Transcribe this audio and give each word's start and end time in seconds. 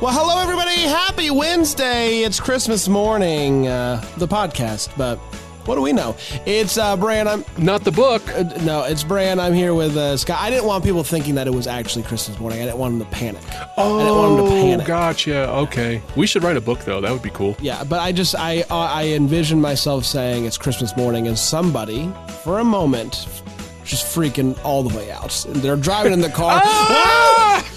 Well, 0.00 0.12
hello, 0.12 0.42
everybody. 0.42 0.76
Happy 0.82 1.30
Wednesday. 1.30 2.20
It's 2.22 2.38
Christmas 2.38 2.86
morning, 2.86 3.66
uh, 3.66 4.04
the 4.18 4.28
podcast, 4.28 4.90
but 4.98 5.16
what 5.66 5.76
do 5.76 5.80
we 5.80 5.92
know? 5.94 6.14
It's 6.44 6.76
uh, 6.76 6.96
Bran. 6.98 7.26
I'm 7.26 7.44
Not 7.56 7.82
the 7.82 7.92
book. 7.92 8.22
uh, 8.34 8.42
no, 8.62 8.84
it's 8.84 9.02
Bran. 9.02 9.40
I'm 9.40 9.54
here 9.54 9.72
with 9.72 9.96
uh, 9.96 10.18
Scott. 10.18 10.38
I 10.38 10.50
didn't 10.50 10.66
want 10.66 10.84
people 10.84 11.02
thinking 11.02 11.34
that 11.36 11.46
it 11.46 11.54
was 11.54 11.66
actually 11.66 12.02
Christmas 12.02 12.38
morning. 12.38 12.60
I 12.60 12.66
didn't 12.66 12.76
want 12.78 12.98
them 12.98 13.08
to 13.08 13.12
panic. 13.16 13.42
Oh, 13.78 13.98
I 13.98 14.02
didn't 14.04 14.16
want 14.18 14.36
them 14.36 14.46
to 14.46 14.52
panic. 14.68 14.86
gotcha. 14.86 15.48
Okay. 15.50 16.02
We 16.14 16.26
should 16.26 16.44
write 16.44 16.58
a 16.58 16.60
book, 16.60 16.80
though. 16.80 17.00
That 17.00 17.10
would 17.10 17.22
be 17.22 17.30
cool. 17.30 17.56
Yeah, 17.60 17.82
but 17.82 18.00
I 18.00 18.12
just 18.12 18.34
I 18.36 18.62
uh, 18.70 18.76
I 18.76 19.06
envision 19.08 19.60
myself 19.62 20.04
saying 20.04 20.44
it's 20.44 20.58
Christmas 20.58 20.94
morning 20.96 21.26
and 21.26 21.38
somebody 21.38 22.12
for 22.42 22.58
a 22.58 22.64
moment 22.64 23.26
just 23.84 24.04
freaking 24.14 24.58
all 24.62 24.82
the 24.82 24.94
way 24.96 25.10
out. 25.10 25.44
They're 25.48 25.76
driving 25.76 26.12
in 26.12 26.20
the 26.20 26.28
car. 26.28 26.60
Ah! 26.62 27.72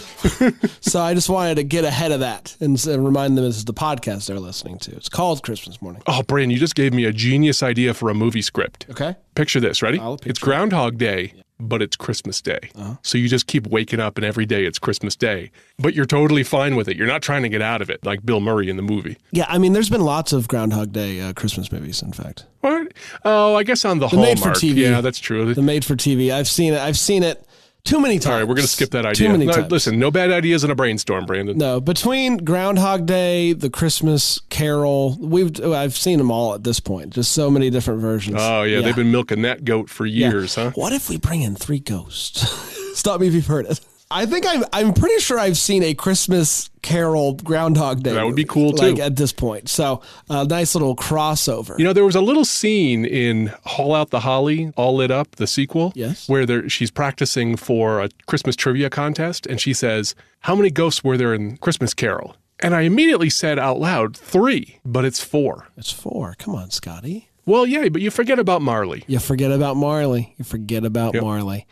So 0.81 0.99
I 1.01 1.13
just 1.13 1.29
wanted 1.29 1.55
to 1.55 1.63
get 1.63 1.85
ahead 1.85 2.11
of 2.11 2.19
that 2.21 2.55
and, 2.59 2.83
and 2.87 3.05
remind 3.05 3.37
them 3.37 3.45
this 3.45 3.57
is 3.57 3.65
the 3.65 3.73
podcast 3.73 4.27
they're 4.27 4.39
listening 4.39 4.77
to. 4.79 4.95
It's 4.95 5.09
called 5.09 5.43
Christmas 5.43 5.81
morning. 5.81 6.01
Oh, 6.07 6.23
Brian, 6.23 6.49
you 6.49 6.57
just 6.57 6.75
gave 6.75 6.93
me 6.93 7.05
a 7.05 7.11
genius 7.13 7.63
idea 7.63 7.93
for 7.93 8.09
a 8.09 8.13
movie 8.13 8.41
script. 8.41 8.85
Okay. 8.89 9.15
Picture 9.35 9.59
this. 9.59 9.81
Ready? 9.81 9.99
Picture 9.99 10.29
It's 10.29 10.39
Groundhog 10.39 10.97
Day, 10.97 11.33
but 11.59 11.81
it's 11.81 11.95
Christmas 11.95 12.41
Day. 12.41 12.59
Uh-huh. 12.75 12.95
So 13.03 13.17
you 13.17 13.27
just 13.29 13.47
keep 13.47 13.67
waking 13.67 13.99
up, 13.99 14.17
and 14.17 14.25
every 14.25 14.45
day 14.45 14.65
it's 14.65 14.79
Christmas 14.79 15.15
Day. 15.15 15.51
But 15.77 15.93
you're 15.93 16.05
totally 16.05 16.43
fine 16.43 16.75
with 16.75 16.87
it. 16.89 16.97
You're 16.97 17.07
not 17.07 17.21
trying 17.21 17.43
to 17.43 17.49
get 17.49 17.61
out 17.61 17.81
of 17.81 17.89
it, 17.89 18.05
like 18.05 18.25
Bill 18.25 18.39
Murray 18.41 18.69
in 18.69 18.75
the 18.75 18.81
movie. 18.83 19.17
Yeah, 19.31 19.45
I 19.47 19.57
mean, 19.57 19.73
there's 19.73 19.89
been 19.89 20.01
lots 20.03 20.33
of 20.33 20.47
Groundhog 20.47 20.91
Day 20.91 21.21
uh, 21.21 21.33
Christmas 21.33 21.71
movies. 21.71 22.01
In 22.01 22.11
fact, 22.11 22.45
What? 22.61 22.93
Oh, 23.23 23.55
I 23.55 23.63
guess 23.63 23.85
on 23.85 23.99
the, 23.99 24.07
the 24.07 24.15
Hallmark. 24.17 24.29
made 24.37 24.39
for 24.43 24.49
TV. 24.51 24.75
Yeah, 24.77 25.01
that's 25.01 25.19
true. 25.19 25.53
The 25.53 25.61
made 25.61 25.85
for 25.85 25.95
TV. 25.95 26.31
I've 26.33 26.47
seen 26.49 26.73
it. 26.73 26.79
I've 26.79 26.97
seen 26.97 27.23
it 27.23 27.45
too 27.83 27.99
many 27.99 28.15
times. 28.19 28.25
All 28.27 28.33
right, 28.33 28.41
we're 28.43 28.55
going 28.55 28.65
to 28.67 28.71
skip 28.71 28.91
that 28.91 29.05
idea. 29.05 29.27
Too 29.27 29.31
many 29.31 29.45
No, 29.45 29.53
times. 29.53 29.71
Listen, 29.71 29.97
no 29.99 30.11
bad 30.11 30.31
ideas 30.31 30.63
in 30.63 30.69
a 30.71 30.75
brainstorm, 30.75 31.25
Brandon. 31.25 31.57
No, 31.57 31.79
between 31.79 32.37
Groundhog 32.37 33.05
Day, 33.05 33.53
the 33.53 33.69
Christmas 33.69 34.39
Carol, 34.49 35.17
we've 35.19 35.59
I've 35.63 35.95
seen 35.95 36.17
them 36.17 36.29
all 36.31 36.53
at 36.53 36.63
this 36.63 36.79
point. 36.79 37.11
Just 37.11 37.31
so 37.31 37.49
many 37.49 37.69
different 37.69 38.01
versions. 38.01 38.37
Oh, 38.39 38.63
yeah, 38.63 38.81
they've 38.81 38.95
been 38.95 39.11
milking 39.11 39.41
that 39.43 39.63
goat 39.65 39.89
for 39.89 40.05
Yeah. 40.05 40.29
years, 40.29 40.55
huh? 40.55 40.71
What 40.75 40.93
if 40.93 41.09
we 41.09 41.17
bring 41.17 41.41
in 41.41 41.55
three 41.55 41.79
ghosts? 41.79 42.41
Stop 42.99 43.21
me 43.21 43.27
if 43.27 43.33
you've 43.33 43.47
heard 43.47 43.65
it. 43.65 43.79
I 44.11 44.25
think 44.25 44.45
I'm 44.47 44.63
I'm 44.73 44.93
pretty 44.93 45.19
sure 45.19 45.37
I've 45.37 45.57
seen 45.57 45.83
a 45.83 45.93
Christmas 45.93 46.71
Carol 46.81 47.33
Groundhog 47.35 48.01
Day. 48.01 48.13
That 48.13 48.25
would 48.25 48.35
be 48.35 48.41
movie, 48.43 48.49
cool, 48.53 48.71
Like 48.75 48.95
too. 48.95 49.01
at 49.03 49.15
this 49.17 49.31
point, 49.31 49.69
so 49.69 50.01
a 50.29 50.45
nice 50.45 50.73
little 50.73 50.95
crossover. 50.95 51.77
You 51.77 51.85
know, 51.85 51.93
there 51.93 52.05
was 52.05 52.15
a 52.15 52.21
little 52.21 52.43
scene 52.45 53.05
in 53.05 53.53
Haul 53.65 53.93
Out 53.93 54.09
the 54.09 54.21
Holly, 54.21 54.71
All 54.75 54.95
Lit 54.95 55.11
Up, 55.11 55.35
the 55.35 55.45
sequel, 55.45 55.91
Yes. 55.95 56.27
where 56.27 56.47
there, 56.47 56.67
she's 56.69 56.89
practicing 56.89 57.55
for 57.55 58.01
a 58.01 58.09
Christmas 58.25 58.55
trivia 58.55 58.89
contest, 58.89 59.45
and 59.45 59.61
she 59.61 59.73
says, 59.73 60.15
"How 60.41 60.55
many 60.55 60.71
ghosts 60.71 61.03
were 61.03 61.15
there 61.17 61.33
in 61.35 61.57
Christmas 61.57 61.93
Carol?" 61.93 62.35
And 62.61 62.73
I 62.75 62.81
immediately 62.81 63.29
said 63.29 63.59
out 63.59 63.79
loud, 63.79 64.17
three, 64.17 64.79
but 64.83 65.05
it's 65.05 65.19
four. 65.23 65.67
it's 65.77 65.91
four. 65.91 66.35
Come 66.39 66.55
on, 66.55 66.71
Scotty. 66.71 67.29
Well, 67.45 67.65
yeah, 67.65 67.89
but 67.89 68.01
you 68.01 68.11
forget 68.11 68.37
about 68.37 68.61
Marley. 68.61 69.03
You 69.07 69.17
forget 69.19 69.51
about 69.51 69.75
Marley. 69.75 70.33
You 70.37 70.45
forget 70.45 70.83
about 70.83 71.13
Yep. 71.15 71.23
Marley. 71.23 71.65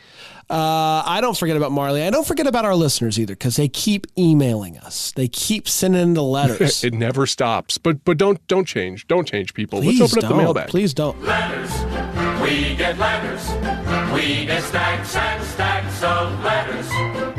Uh, 0.50 1.04
I 1.06 1.20
don't 1.22 1.38
forget 1.38 1.58
about 1.58 1.72
Marley. 1.74 2.04
I 2.04 2.10
don't 2.10 2.26
forget 2.26 2.48
about 2.48 2.64
our 2.64 2.76
listeners 2.76 3.20
either 3.20 3.34
because 3.34 3.58
they 3.58 3.68
keep 3.68 4.08
emailing 4.18 4.78
us. 4.78 5.12
They 5.12 5.28
keep 5.28 5.68
sending 5.68 6.14
the 6.14 6.24
letters. 6.24 6.84
It 6.88 6.94
never 6.94 7.26
stops. 7.28 7.78
But 7.78 8.06
but 8.06 8.18
don't 8.18 8.46
don't 8.48 8.66
change. 8.66 9.08
Don't 9.08 9.28
change, 9.28 9.54
people. 9.54 9.82
Please 9.82 10.00
Let's 10.00 10.14
open 10.14 10.24
up 10.26 10.30
don't. 10.30 10.38
the 10.38 10.44
mailbag. 10.44 10.70
Please 10.70 10.94
don't. 10.94 11.22
letters. 11.24 11.72
We 12.42 12.76
get 12.76 12.98
letters. 12.98 13.50
We 14.14 14.46
get 14.46 14.64
stacks 14.64 15.16
and 15.16 15.44
stacks 15.44 16.02
of 16.04 16.44
letters. 16.44 17.37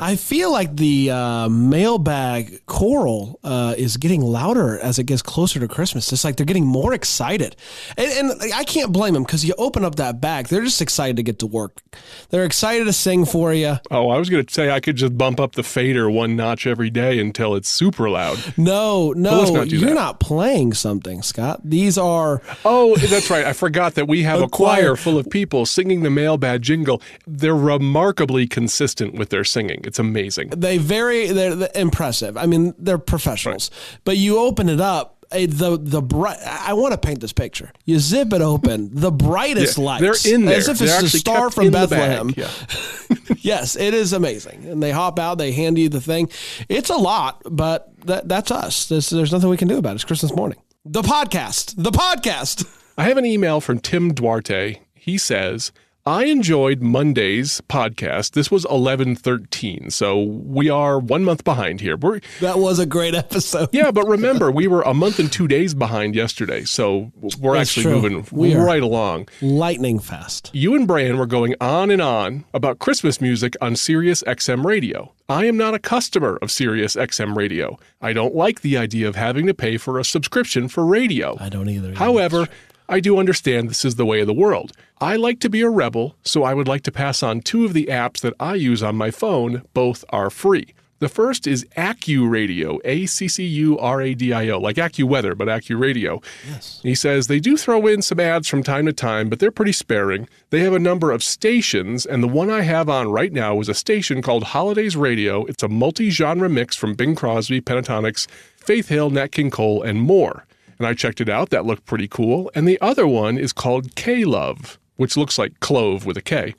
I 0.00 0.16
feel 0.16 0.52
like 0.52 0.76
the 0.76 1.10
uh, 1.12 1.48
mailbag 1.48 2.66
choral 2.66 3.40
uh, 3.42 3.74
is 3.78 3.96
getting 3.96 4.20
louder 4.20 4.78
as 4.78 4.98
it 4.98 5.04
gets 5.04 5.22
closer 5.22 5.58
to 5.60 5.66
Christmas. 5.68 6.12
It's 6.12 6.24
like 6.24 6.36
they're 6.36 6.44
getting 6.44 6.66
more 6.66 6.92
excited, 6.92 7.56
and, 7.96 8.30
and 8.30 8.52
I 8.52 8.64
can't 8.64 8.92
blame 8.92 9.14
them 9.14 9.22
because 9.22 9.44
you 9.46 9.54
open 9.56 9.82
up 9.82 9.94
that 9.94 10.20
bag, 10.20 10.48
they're 10.48 10.62
just 10.62 10.82
excited 10.82 11.16
to 11.16 11.22
get 11.22 11.38
to 11.38 11.46
work. 11.46 11.80
They're 12.28 12.44
excited 12.44 12.84
to 12.84 12.92
sing 12.92 13.24
for 13.24 13.54
you. 13.54 13.78
Oh, 13.90 14.10
I 14.10 14.18
was 14.18 14.28
going 14.28 14.44
to 14.44 14.52
say 14.52 14.70
I 14.70 14.80
could 14.80 14.96
just 14.96 15.16
bump 15.16 15.40
up 15.40 15.52
the 15.52 15.62
fader 15.62 16.10
one 16.10 16.36
notch 16.36 16.66
every 16.66 16.90
day 16.90 17.18
until 17.18 17.54
it's 17.54 17.70
super 17.70 18.10
loud. 18.10 18.38
No, 18.58 19.12
no, 19.12 19.44
not 19.54 19.70
you're 19.70 19.88
that. 19.88 19.94
not 19.94 20.20
playing 20.20 20.74
something, 20.74 21.22
Scott. 21.22 21.60
These 21.64 21.96
are 21.96 22.42
Oh, 22.64 22.94
that's 22.96 23.30
right. 23.30 23.46
I 23.46 23.54
forgot 23.54 23.94
that 23.94 24.06
we 24.06 24.24
have 24.24 24.40
A 24.40 24.44
a, 24.44 24.48
choir. 24.48 24.82
choir. 24.82 24.96
full 24.96 25.18
of 25.18 25.30
people 25.30 25.64
singing 25.64 26.02
the 26.02 26.10
mailbag 26.10 26.60
jingle. 26.60 27.00
They're 27.26 27.56
remarkably 27.56 28.46
consistent 28.46 29.14
with 29.14 29.30
their 29.30 29.44
singing. 29.44 29.80
It's 29.84 29.93
amazing. 29.98 30.50
they 30.50 30.78
very 30.78 31.26
they're, 31.28 31.54
they're 31.54 31.68
impressive. 31.74 32.36
I 32.36 32.46
mean, 32.46 32.74
they're 32.78 32.98
professionals. 32.98 33.70
But 34.04 34.16
you 34.16 34.38
open 34.38 34.68
it 34.68 34.80
up, 34.80 35.26
eh, 35.32 35.46
the 35.48 35.78
the 35.80 36.02
bright. 36.02 36.38
I 36.44 36.72
want 36.74 36.92
to 36.92 36.98
paint 36.98 37.20
this 37.20 37.32
picture. 37.32 37.72
You 37.84 37.98
zip 37.98 38.32
it 38.32 38.40
open, 38.42 38.90
the 38.92 39.10
brightest 39.12 39.78
Yeah, 39.78 39.84
lights. 39.84 40.22
they're 40.22 40.34
in 40.34 40.44
there. 40.44 40.56
as 40.58 40.68
if 40.68 40.80
it's 40.80 41.02
a 41.14 41.18
star 41.18 41.50
from 41.50 41.70
Bethlehem. 41.70 42.32
Yeah. 42.36 42.50
yes, 43.38 43.76
it 43.76 43.94
is 43.94 44.12
amazing. 44.12 44.64
And 44.66 44.82
they 44.82 44.90
hop 44.90 45.18
out, 45.18 45.38
they 45.38 45.52
hand 45.52 45.78
you 45.78 45.88
the 45.88 46.00
thing. 46.00 46.28
It's 46.68 46.90
a 46.90 46.96
lot, 46.96 47.42
but 47.50 47.92
that, 48.06 48.28
that's 48.28 48.50
us. 48.50 48.86
There's 48.86 49.12
nothing 49.32 49.48
we 49.48 49.56
can 49.56 49.68
do 49.68 49.78
about 49.78 49.92
it. 49.92 49.94
It's 49.96 50.04
Christmas 50.04 50.34
morning. 50.34 50.58
The 50.84 51.02
podcast. 51.02 51.74
The 51.76 51.90
podcast. 51.90 52.66
I 52.98 53.04
have 53.04 53.16
an 53.16 53.24
email 53.26 53.60
from 53.60 53.78
Tim 53.78 54.12
Duarte. 54.12 54.80
He 54.94 55.18
says, 55.18 55.72
I 56.06 56.24
enjoyed 56.26 56.82
Monday's 56.82 57.62
podcast. 57.62 58.32
This 58.32 58.50
was 58.50 58.64
1113, 58.64 59.88
so 59.88 60.20
we 60.22 60.68
are 60.68 60.98
one 60.98 61.24
month 61.24 61.44
behind 61.44 61.80
here. 61.80 61.96
We're, 61.96 62.20
That 62.42 62.58
was 62.58 62.78
a 62.78 62.84
great 62.84 63.14
episode. 63.14 63.70
yeah, 63.72 63.90
but 63.90 64.04
remember, 64.06 64.50
we 64.50 64.66
were 64.66 64.82
a 64.82 64.92
month 64.92 65.18
and 65.18 65.32
two 65.32 65.48
days 65.48 65.72
behind 65.72 66.14
yesterday, 66.14 66.64
so 66.64 67.10
we're 67.40 67.56
That's 67.56 67.70
actually 67.70 67.84
true. 67.84 67.92
moving 67.94 68.26
We 68.32 68.54
right 68.54 68.82
along. 68.82 69.28
Lightning 69.40 69.98
fast. 69.98 70.50
You 70.52 70.74
and 70.74 70.86
Brian 70.86 71.16
were 71.16 71.24
going 71.24 71.54
on 71.58 71.90
and 71.90 72.02
on 72.02 72.44
about 72.52 72.80
Christmas 72.80 73.22
music 73.22 73.54
on 73.62 73.74
Sirius 73.74 74.22
XM 74.24 74.62
radio. 74.62 75.10
I 75.30 75.46
am 75.46 75.56
not 75.56 75.72
a 75.72 75.78
customer 75.78 76.36
of 76.42 76.50
Sirius 76.52 76.96
XM 76.96 77.34
radio. 77.34 77.78
I 78.02 78.12
don't 78.12 78.34
like 78.34 78.60
the 78.60 78.76
idea 78.76 79.08
of 79.08 79.16
having 79.16 79.46
to 79.46 79.54
pay 79.54 79.78
for 79.78 79.98
a 79.98 80.04
subscription 80.04 80.68
for 80.68 80.84
radio. 80.84 81.38
I 81.40 81.48
don't 81.48 81.70
either. 81.70 81.94
However, 81.94 82.46
I 82.88 83.00
do 83.00 83.18
understand 83.18 83.70
this 83.70 83.84
is 83.84 83.94
the 83.96 84.04
way 84.04 84.20
of 84.20 84.26
the 84.26 84.34
world. 84.34 84.72
I 85.00 85.16
like 85.16 85.40
to 85.40 85.48
be 85.48 85.62
a 85.62 85.70
rebel, 85.70 86.16
so 86.22 86.44
I 86.44 86.54
would 86.54 86.68
like 86.68 86.82
to 86.82 86.92
pass 86.92 87.22
on 87.22 87.40
two 87.40 87.64
of 87.64 87.72
the 87.72 87.86
apps 87.86 88.20
that 88.20 88.34
I 88.38 88.54
use 88.54 88.82
on 88.82 88.96
my 88.96 89.10
phone. 89.10 89.62
Both 89.72 90.04
are 90.10 90.30
free. 90.30 90.74
The 91.00 91.08
first 91.08 91.46
is 91.46 91.66
AccuRadio, 91.76 92.78
A 92.84 93.06
C 93.06 93.26
C 93.26 93.44
U 93.44 93.78
R 93.78 94.00
A 94.00 94.14
D 94.14 94.32
I 94.32 94.48
O, 94.48 94.58
like 94.58 94.76
AccuWeather, 94.76 95.36
but 95.36 95.48
AccuRadio. 95.48 96.22
Yes. 96.48 96.80
He 96.82 96.94
says 96.94 97.26
they 97.26 97.40
do 97.40 97.56
throw 97.56 97.86
in 97.86 98.00
some 98.00 98.20
ads 98.20 98.48
from 98.48 98.62
time 98.62 98.86
to 98.86 98.92
time, 98.92 99.28
but 99.28 99.38
they're 99.38 99.50
pretty 99.50 99.72
sparing. 99.72 100.28
They 100.50 100.60
have 100.60 100.72
a 100.72 100.78
number 100.78 101.10
of 101.10 101.22
stations, 101.22 102.06
and 102.06 102.22
the 102.22 102.28
one 102.28 102.48
I 102.48 102.62
have 102.62 102.88
on 102.88 103.10
right 103.10 103.32
now 103.32 103.60
is 103.60 103.68
a 103.68 103.74
station 103.74 104.22
called 104.22 104.44
Holidays 104.44 104.96
Radio. 104.96 105.44
It's 105.46 105.62
a 105.62 105.68
multi 105.68 106.10
genre 106.10 106.48
mix 106.48 106.76
from 106.76 106.94
Bing 106.94 107.16
Crosby, 107.16 107.60
Pentatonix, 107.60 108.26
Faith 108.56 108.88
Hill, 108.88 109.10
Nat 109.10 109.32
King 109.32 109.50
Cole, 109.50 109.82
and 109.82 110.00
more. 110.00 110.46
And 110.78 110.86
I 110.86 110.94
checked 110.94 111.20
it 111.20 111.28
out. 111.28 111.50
That 111.50 111.64
looked 111.66 111.86
pretty 111.86 112.08
cool. 112.08 112.50
And 112.54 112.66
the 112.66 112.80
other 112.80 113.06
one 113.06 113.38
is 113.38 113.52
called 113.52 113.94
K 113.94 114.24
Love, 114.24 114.78
which 114.96 115.16
looks 115.16 115.38
like 115.38 115.60
clove 115.60 116.06
with 116.06 116.16
a 116.16 116.22
K. 116.22 116.54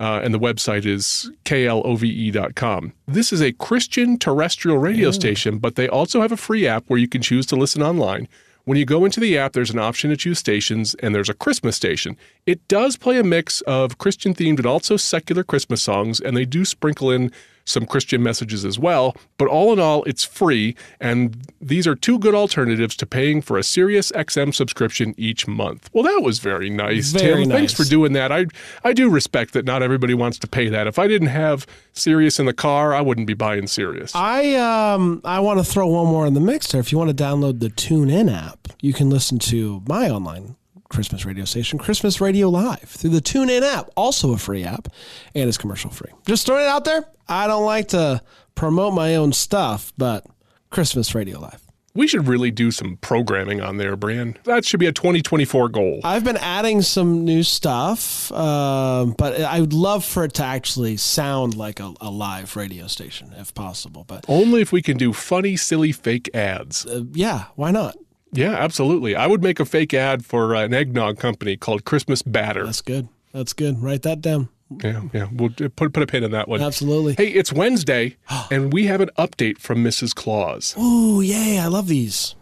Uh, 0.00 0.20
and 0.22 0.32
the 0.32 0.38
website 0.38 0.86
is 0.86 1.28
klove.com. 1.44 2.92
This 3.08 3.32
is 3.32 3.42
a 3.42 3.52
Christian 3.52 4.16
terrestrial 4.16 4.78
radio 4.78 5.10
station, 5.10 5.58
but 5.58 5.74
they 5.74 5.88
also 5.88 6.20
have 6.20 6.30
a 6.30 6.36
free 6.36 6.68
app 6.68 6.84
where 6.86 7.00
you 7.00 7.08
can 7.08 7.20
choose 7.20 7.46
to 7.46 7.56
listen 7.56 7.82
online. 7.82 8.28
When 8.64 8.76
you 8.76 8.84
go 8.84 9.04
into 9.06 9.18
the 9.18 9.38
app, 9.38 9.54
there's 9.54 9.70
an 9.70 9.78
option 9.78 10.10
to 10.10 10.16
choose 10.16 10.38
stations, 10.38 10.94
and 10.96 11.14
there's 11.14 11.30
a 11.30 11.34
Christmas 11.34 11.74
station. 11.74 12.16
It 12.44 12.68
does 12.68 12.96
play 12.96 13.18
a 13.18 13.24
mix 13.24 13.62
of 13.62 13.96
Christian 13.96 14.34
themed 14.34 14.58
and 14.58 14.66
also 14.66 14.98
secular 14.98 15.42
Christmas 15.42 15.82
songs, 15.82 16.20
and 16.20 16.36
they 16.36 16.44
do 16.44 16.66
sprinkle 16.66 17.10
in 17.10 17.32
some 17.68 17.86
Christian 17.86 18.22
messages 18.22 18.64
as 18.64 18.78
well. 18.78 19.16
But 19.36 19.48
all 19.48 19.72
in 19.72 19.78
all, 19.78 20.02
it's 20.04 20.24
free, 20.24 20.74
and 21.00 21.36
these 21.60 21.86
are 21.86 21.94
two 21.94 22.18
good 22.18 22.34
alternatives 22.34 22.96
to 22.96 23.06
paying 23.06 23.42
for 23.42 23.58
a 23.58 23.62
Sirius 23.62 24.10
XM 24.12 24.54
subscription 24.54 25.14
each 25.16 25.46
month. 25.46 25.90
Well, 25.92 26.04
that 26.04 26.22
was 26.22 26.38
very 26.38 26.70
nice, 26.70 27.12
Very 27.12 27.44
Tim. 27.44 27.50
Thanks 27.50 27.72
for 27.72 27.84
doing 27.84 28.12
that. 28.14 28.32
I 28.32 28.46
I 28.84 28.92
do 28.92 29.10
respect 29.10 29.52
that 29.54 29.64
not 29.64 29.82
everybody 29.82 30.14
wants 30.14 30.38
to 30.40 30.46
pay 30.46 30.68
that. 30.68 30.86
If 30.86 30.98
I 30.98 31.06
didn't 31.06 31.28
have 31.28 31.66
Sirius 31.92 32.38
in 32.38 32.46
the 32.46 32.52
car, 32.52 32.94
I 32.94 33.00
wouldn't 33.00 33.26
be 33.26 33.34
buying 33.34 33.66
Sirius. 33.66 34.14
I 34.14 34.54
um 34.54 35.20
I 35.24 35.40
want 35.40 35.58
to 35.58 35.64
throw 35.64 35.86
one 35.88 36.06
more 36.06 36.26
in 36.26 36.34
the 36.34 36.40
mix 36.40 36.72
there. 36.72 36.80
If 36.80 36.92
you 36.92 36.98
want 36.98 37.16
to 37.16 37.24
download 37.24 37.60
the 37.60 37.70
TuneIn 37.70 38.32
app, 38.32 38.68
you 38.80 38.92
can 38.92 39.10
listen 39.10 39.38
to 39.40 39.82
my 39.86 40.10
online 40.10 40.56
Christmas 40.88 41.24
radio 41.24 41.44
station, 41.44 41.78
Christmas 41.78 42.20
Radio 42.20 42.48
Live, 42.48 42.80
through 42.88 43.10
the 43.10 43.20
TuneIn 43.20 43.62
app, 43.62 43.90
also 43.96 44.32
a 44.32 44.38
free 44.38 44.64
app, 44.64 44.88
and 45.34 45.48
it's 45.48 45.58
commercial 45.58 45.90
free. 45.90 46.10
Just 46.26 46.46
throwing 46.46 46.64
it 46.64 46.68
out 46.68 46.84
there. 46.84 47.04
I 47.28 47.46
don't 47.46 47.64
like 47.64 47.88
to 47.88 48.22
promote 48.54 48.94
my 48.94 49.16
own 49.16 49.32
stuff, 49.32 49.92
but 49.98 50.26
Christmas 50.70 51.14
Radio 51.14 51.40
Live. 51.40 51.62
We 51.94 52.06
should 52.06 52.28
really 52.28 52.50
do 52.52 52.70
some 52.70 52.96
programming 52.98 53.60
on 53.60 53.76
there, 53.76 53.96
Brian. 53.96 54.36
That 54.44 54.64
should 54.64 54.78
be 54.78 54.86
a 54.86 54.92
2024 54.92 55.68
goal. 55.70 56.00
I've 56.04 56.22
been 56.22 56.36
adding 56.36 56.80
some 56.82 57.24
new 57.24 57.42
stuff, 57.42 58.30
um, 58.32 59.14
but 59.18 59.40
I 59.40 59.60
would 59.60 59.72
love 59.72 60.04
for 60.04 60.24
it 60.24 60.34
to 60.34 60.44
actually 60.44 60.96
sound 60.96 61.56
like 61.56 61.80
a, 61.80 61.92
a 62.00 62.10
live 62.10 62.54
radio 62.56 62.86
station, 62.86 63.32
if 63.36 63.52
possible. 63.52 64.04
But 64.04 64.24
Only 64.28 64.60
if 64.60 64.70
we 64.70 64.80
can 64.80 64.96
do 64.96 65.12
funny, 65.12 65.56
silly, 65.56 65.90
fake 65.90 66.30
ads. 66.34 66.86
uh, 66.86 67.02
yeah, 67.12 67.46
why 67.56 67.72
not? 67.72 67.96
Yeah, 68.32 68.52
absolutely. 68.52 69.16
I 69.16 69.26
would 69.26 69.42
make 69.42 69.60
a 69.60 69.64
fake 69.64 69.94
ad 69.94 70.24
for 70.24 70.54
uh, 70.54 70.64
an 70.64 70.74
eggnog 70.74 71.18
company 71.18 71.56
called 71.56 71.84
Christmas 71.84 72.22
Batter. 72.22 72.64
That's 72.64 72.82
good. 72.82 73.08
That's 73.32 73.52
good. 73.52 73.82
Write 73.82 74.02
that 74.02 74.20
down. 74.20 74.48
Yeah, 74.82 75.02
yeah. 75.14 75.28
We'll 75.32 75.50
uh, 75.62 75.68
put 75.74 75.92
put 75.92 76.02
a 76.02 76.06
pin 76.06 76.24
in 76.24 76.30
that 76.32 76.48
one. 76.48 76.60
Absolutely. 76.60 77.14
Hey, 77.14 77.28
it's 77.28 77.52
Wednesday, 77.52 78.16
and 78.50 78.72
we 78.72 78.86
have 78.86 79.00
an 79.00 79.10
update 79.18 79.58
from 79.58 79.82
Mrs. 79.82 80.14
Claus. 80.14 80.76
Ooh, 80.78 81.20
yay! 81.20 81.58
I 81.58 81.66
love 81.66 81.88
these. 81.88 82.34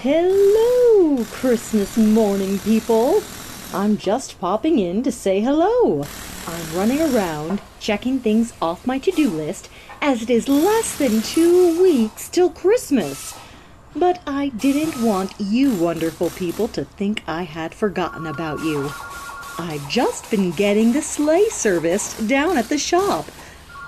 Hello, 0.00 1.24
Christmas 1.24 1.96
morning 1.96 2.60
people. 2.60 3.20
I'm 3.74 3.96
just 3.96 4.40
popping 4.40 4.78
in 4.78 5.02
to 5.02 5.10
say 5.10 5.40
hello. 5.40 6.06
I'm 6.46 6.76
running 6.76 7.02
around 7.02 7.60
checking 7.80 8.20
things 8.20 8.52
off 8.62 8.86
my 8.86 8.98
to 9.00 9.10
do 9.10 9.28
list 9.28 9.68
as 10.00 10.22
it 10.22 10.30
is 10.30 10.48
less 10.48 10.96
than 10.96 11.22
two 11.22 11.80
weeks 11.80 12.28
till 12.28 12.50
Christmas. 12.50 13.34
But 13.96 14.22
I 14.26 14.50
didn't 14.50 15.02
want 15.02 15.32
you 15.38 15.74
wonderful 15.74 16.30
people 16.30 16.68
to 16.68 16.84
think 16.84 17.22
I 17.26 17.42
had 17.42 17.74
forgotten 17.74 18.26
about 18.26 18.60
you. 18.60 18.90
I've 19.58 19.88
just 19.90 20.30
been 20.30 20.52
getting 20.52 20.92
the 20.92 21.02
sleigh 21.02 21.48
serviced 21.48 22.28
down 22.28 22.56
at 22.56 22.68
the 22.68 22.78
shop. 22.78 23.26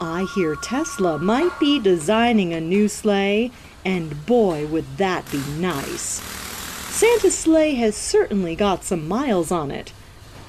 I 0.01 0.27
hear 0.35 0.57
Tesla 0.57 1.19
might 1.19 1.59
be 1.61 1.79
designing 1.79 2.53
a 2.53 2.61
new 2.61 2.89
sleigh, 2.89 3.53
and 3.85 4.27
boy, 4.27 4.67
would 4.67 4.97
that 4.97 5.31
be 5.31 5.43
nice. 5.59 6.21
Santa's 6.91 7.39
sleigh 7.39 7.75
has 7.75 7.95
certainly 7.97 8.57
got 8.57 8.83
some 8.83 9.07
miles 9.07 9.53
on 9.53 9.71
it, 9.71 9.93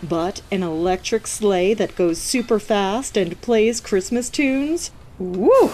but 0.02 0.42
an 0.52 0.64
electric 0.64 1.28
sleigh 1.28 1.74
that 1.76 1.96
goes 1.96 2.18
super 2.18 2.60
fast 2.60 3.16
and 3.16 3.40
plays 3.42 3.80
Christmas 3.80 4.30
tunes? 4.30 4.92
Woo! 5.22 5.70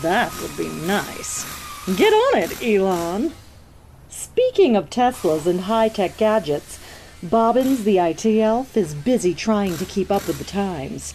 That 0.00 0.32
would 0.40 0.56
be 0.56 0.70
nice. 0.86 1.44
Get 1.96 2.14
on 2.14 2.38
it, 2.38 2.62
Elon. 2.62 3.34
Speaking 4.08 4.74
of 4.74 4.88
Teslas 4.88 5.44
and 5.44 5.62
high 5.62 5.90
tech 5.90 6.16
gadgets, 6.16 6.78
Bobbins 7.22 7.84
the 7.84 7.98
IT 7.98 8.24
elf 8.24 8.74
is 8.74 8.94
busy 8.94 9.34
trying 9.34 9.76
to 9.76 9.84
keep 9.84 10.10
up 10.10 10.26
with 10.26 10.38
the 10.38 10.44
times. 10.44 11.12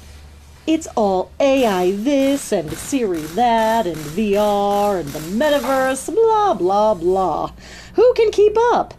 It's 0.67 0.85
all 0.95 1.31
AI 1.39 1.93
this 1.93 2.51
and 2.51 2.71
Siri 2.71 3.21
that 3.21 3.87
and 3.87 3.97
VR 3.97 4.99
and 4.99 5.09
the 5.09 5.19
metaverse, 5.19 6.13
blah 6.13 6.53
blah 6.53 6.93
blah. 6.93 7.51
Who 7.95 8.13
can 8.13 8.29
keep 8.29 8.55
up? 8.73 8.93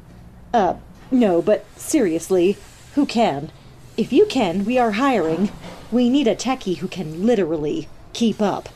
Uh, 0.52 0.74
no, 1.12 1.40
but 1.40 1.64
seriously, 1.76 2.56
who 2.96 3.06
can? 3.06 3.52
If 3.96 4.12
you 4.12 4.26
can, 4.26 4.64
we 4.64 4.76
are 4.76 4.92
hiring. 4.92 5.52
We 5.92 6.10
need 6.10 6.26
a 6.26 6.34
techie 6.34 6.78
who 6.78 6.88
can 6.88 7.24
literally 7.24 7.86
keep 8.12 8.40
up. 8.40 8.68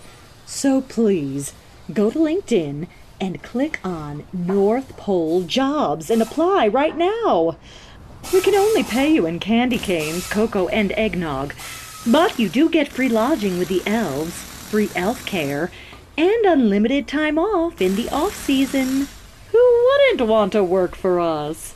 So 0.47 0.81
please, 0.81 1.55
go 1.93 2.11
to 2.11 2.19
LinkedIn 2.19 2.89
and 3.21 3.43
click 3.43 3.79
on 3.85 4.25
North 4.33 4.97
Pole 4.97 5.43
Jobs 5.43 6.11
and 6.11 6.21
apply 6.21 6.69
right 6.69 6.97
now. 6.97 7.57
We 8.33 8.41
can 8.41 8.55
only 8.55 8.83
pay 8.83 9.13
you 9.13 9.25
in 9.27 9.39
candy 9.39 9.79
canes, 9.79 10.29
cocoa, 10.29 10.67
and 10.69 10.93
eggnog, 10.97 11.55
but 12.07 12.39
you 12.39 12.49
do 12.49 12.69
get 12.69 12.89
free 12.89 13.09
lodging 13.09 13.59
with 13.59 13.69
the 13.69 13.83
elves, 13.87 14.35
free 14.35 14.91
elf 14.97 15.25
care, 15.27 15.71
and 16.19 16.45
unlimited 16.45 17.07
time 17.07 17.39
off 17.39 17.81
in 17.81 17.95
the 17.95 18.09
off 18.11 18.35
season. 18.35 19.07
Who 19.53 19.87
wouldn't 19.87 20.29
want 20.29 20.53
to 20.53 20.65
work 20.65 20.97
for 20.97 21.21
us? 21.21 21.76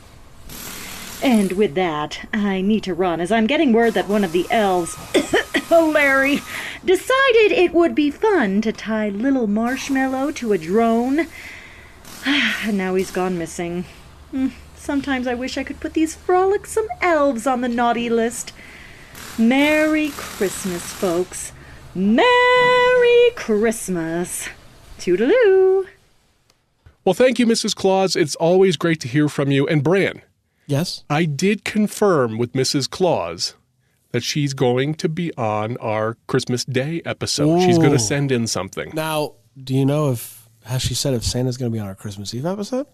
And 1.23 1.51
with 1.53 1.75
that, 1.75 2.27
I 2.33 2.61
need 2.61 2.83
to 2.83 2.93
run 2.93 3.21
as 3.21 3.31
I'm 3.31 3.47
getting 3.47 3.73
word 3.73 3.93
that 3.93 4.07
one 4.07 4.23
of 4.23 4.31
the 4.31 4.47
elves, 4.49 4.95
oh 5.71 5.91
Larry, 5.93 6.41
decided 6.83 7.51
it 7.51 7.73
would 7.73 7.93
be 7.93 8.09
fun 8.09 8.61
to 8.61 8.71
tie 8.71 9.09
little 9.09 9.47
Marshmallow 9.47 10.31
to 10.31 10.53
a 10.53 10.57
drone. 10.57 11.27
and 12.25 12.77
now 12.77 12.95
he's 12.95 13.11
gone 13.11 13.37
missing. 13.37 13.85
Hmm, 14.31 14.49
Sometimes 14.81 15.27
I 15.27 15.35
wish 15.35 15.59
I 15.59 15.63
could 15.63 15.79
put 15.79 15.93
these 15.93 16.15
frolicsome 16.15 16.87
elves 17.01 17.45
on 17.45 17.61
the 17.61 17.69
naughty 17.69 18.09
list. 18.09 18.51
Merry 19.37 20.09
Christmas, 20.09 20.81
folks. 20.81 21.51
Merry 21.93 23.29
Christmas. 23.35 24.49
Toodaloo. 24.97 25.85
Well, 27.05 27.13
thank 27.13 27.37
you, 27.37 27.45
Mrs. 27.45 27.75
Claus. 27.75 28.15
It's 28.15 28.35
always 28.37 28.75
great 28.75 28.99
to 29.01 29.07
hear 29.07 29.29
from 29.29 29.51
you. 29.51 29.67
And 29.67 29.83
Bran, 29.83 30.23
Yes. 30.67 31.03
I 31.09 31.25
did 31.25 31.65
confirm 31.65 32.37
with 32.37 32.53
Mrs. 32.53 32.89
Claus 32.89 33.55
that 34.11 34.23
she's 34.23 34.53
going 34.53 34.93
to 34.95 35.09
be 35.09 35.33
on 35.37 35.77
our 35.77 36.17
Christmas 36.27 36.65
Day 36.65 37.01
episode. 37.05 37.61
She's 37.61 37.77
going 37.77 37.91
to 37.91 37.99
send 37.99 38.31
in 38.31 38.47
something. 38.47 38.91
Now, 38.93 39.35
do 39.61 39.73
you 39.73 39.85
know 39.85 40.11
if 40.11 40.47
has 40.65 40.81
she 40.81 40.93
said 40.93 41.13
if 41.13 41.23
Santa's 41.23 41.57
going 41.57 41.71
to 41.71 41.75
be 41.75 41.79
on 41.79 41.87
our 41.87 41.95
Christmas 41.95 42.33
Eve 42.33 42.45
episode? 42.45 42.87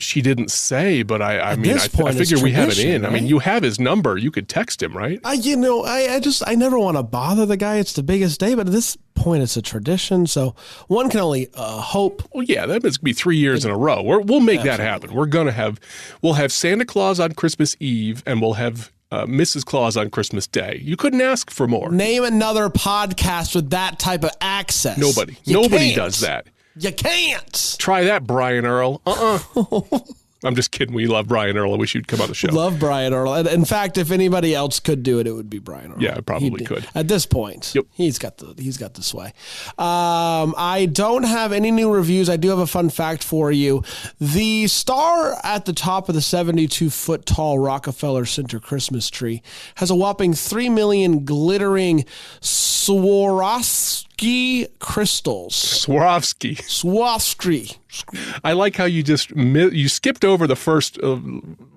She 0.00 0.22
didn't 0.22 0.52
say, 0.52 1.02
but 1.02 1.20
I, 1.20 1.38
I 1.38 1.52
At 1.52 1.58
mean, 1.58 1.76
I, 1.76 1.88
I 2.04 2.12
figure 2.12 2.38
we 2.40 2.52
have 2.52 2.68
it 2.68 2.78
in. 2.78 3.04
I 3.04 3.10
mean, 3.10 3.26
you 3.26 3.40
have 3.40 3.64
his 3.64 3.80
number. 3.80 4.16
You 4.16 4.30
could 4.30 4.48
text 4.48 4.80
him, 4.80 4.96
right? 4.96 5.18
I, 5.24 5.32
you 5.32 5.56
know, 5.56 5.82
I, 5.82 6.14
I 6.14 6.20
just, 6.20 6.40
I 6.46 6.54
never 6.54 6.78
want 6.78 6.96
to 6.96 7.02
bother 7.02 7.46
the 7.46 7.56
guy. 7.56 7.78
It's 7.78 7.94
the 7.94 8.04
biggest 8.04 8.38
day, 8.38 8.54
but 8.54 8.70
this 8.70 8.96
point, 9.28 9.42
it's 9.42 9.56
a 9.56 9.62
tradition. 9.62 10.26
So 10.26 10.54
one 10.88 11.10
can 11.10 11.20
only 11.20 11.48
uh, 11.54 11.80
hope. 11.80 12.22
Well, 12.32 12.44
yeah, 12.44 12.66
that 12.66 12.82
must 12.82 13.02
be 13.02 13.12
three 13.12 13.36
years 13.36 13.64
in 13.64 13.70
a 13.70 13.76
row. 13.76 14.02
We're, 14.02 14.20
we'll 14.20 14.40
make 14.40 14.62
that 14.62 14.80
happen. 14.80 15.12
We're 15.14 15.26
gonna 15.26 15.52
have, 15.52 15.78
we'll 16.22 16.34
have 16.34 16.52
Santa 16.52 16.84
Claus 16.84 17.20
on 17.20 17.32
Christmas 17.32 17.76
Eve, 17.80 18.22
and 18.26 18.40
we'll 18.40 18.54
have 18.54 18.90
uh, 19.10 19.24
Mrs. 19.26 19.64
Claus 19.64 19.96
on 19.96 20.10
Christmas 20.10 20.46
Day. 20.46 20.80
You 20.82 20.96
couldn't 20.96 21.20
ask 21.22 21.50
for 21.50 21.66
more. 21.66 21.90
Name 21.90 22.24
another 22.24 22.68
podcast 22.68 23.54
with 23.54 23.70
that 23.70 23.98
type 23.98 24.22
of 24.24 24.30
access. 24.40 24.98
Nobody, 24.98 25.36
You 25.44 25.54
nobody 25.54 25.92
can't. 25.92 25.96
does 25.96 26.20
that. 26.20 26.46
You 26.76 26.92
can't. 26.92 27.76
Try 27.78 28.04
that, 28.04 28.24
Brian 28.26 28.64
Earl. 28.66 29.00
Uh 29.06 29.38
uh 29.56 29.98
I'm 30.44 30.54
just 30.54 30.70
kidding. 30.70 30.94
We 30.94 31.06
love 31.08 31.26
Brian 31.26 31.56
Earl. 31.56 31.74
I 31.74 31.76
wish 31.76 31.94
you'd 31.96 32.06
come 32.06 32.20
on 32.20 32.28
the 32.28 32.34
show. 32.34 32.48
Love 32.52 32.78
Brian 32.78 33.12
Earl. 33.12 33.34
And 33.34 33.48
in 33.48 33.64
fact, 33.64 33.98
if 33.98 34.12
anybody 34.12 34.54
else 34.54 34.78
could 34.78 35.02
do 35.02 35.18
it, 35.18 35.26
it 35.26 35.32
would 35.32 35.50
be 35.50 35.58
Brian 35.58 35.90
Earl. 35.92 36.00
Yeah, 36.02 36.20
probably 36.20 36.50
He'd- 36.50 36.64
could. 36.64 36.86
At 36.94 37.08
this 37.08 37.26
point, 37.26 37.72
Yep. 37.74 37.86
he's 37.92 38.18
got 38.18 38.38
the 38.38 38.54
he's 38.62 38.76
got 38.76 38.94
the 38.94 39.02
sway. 39.02 39.32
Um, 39.78 40.54
I 40.56 40.88
don't 40.92 41.24
have 41.24 41.52
any 41.52 41.70
new 41.72 41.90
reviews. 41.92 42.28
I 42.30 42.36
do 42.36 42.50
have 42.50 42.60
a 42.60 42.66
fun 42.68 42.88
fact 42.88 43.24
for 43.24 43.50
you. 43.50 43.82
The 44.20 44.68
star 44.68 45.38
at 45.42 45.64
the 45.64 45.72
top 45.72 46.08
of 46.08 46.14
the 46.14 46.22
72 46.22 46.88
foot 46.90 47.26
tall 47.26 47.58
Rockefeller 47.58 48.24
Center 48.24 48.60
Christmas 48.60 49.10
tree 49.10 49.42
has 49.76 49.90
a 49.90 49.96
whopping 49.96 50.34
three 50.34 50.68
million 50.68 51.24
glittering 51.24 52.04
Swarovski 52.40 54.06
crystals. 54.78 55.54
Swarovski. 55.54 56.56
Swarovski. 56.56 57.78
I 58.44 58.52
like 58.52 58.76
how 58.76 58.84
you 58.84 59.02
just 59.02 59.30
you 59.30 59.88
skipped 59.88 60.24
over 60.24 60.46
the 60.46 60.56
first 60.56 60.98
uh, 61.02 61.18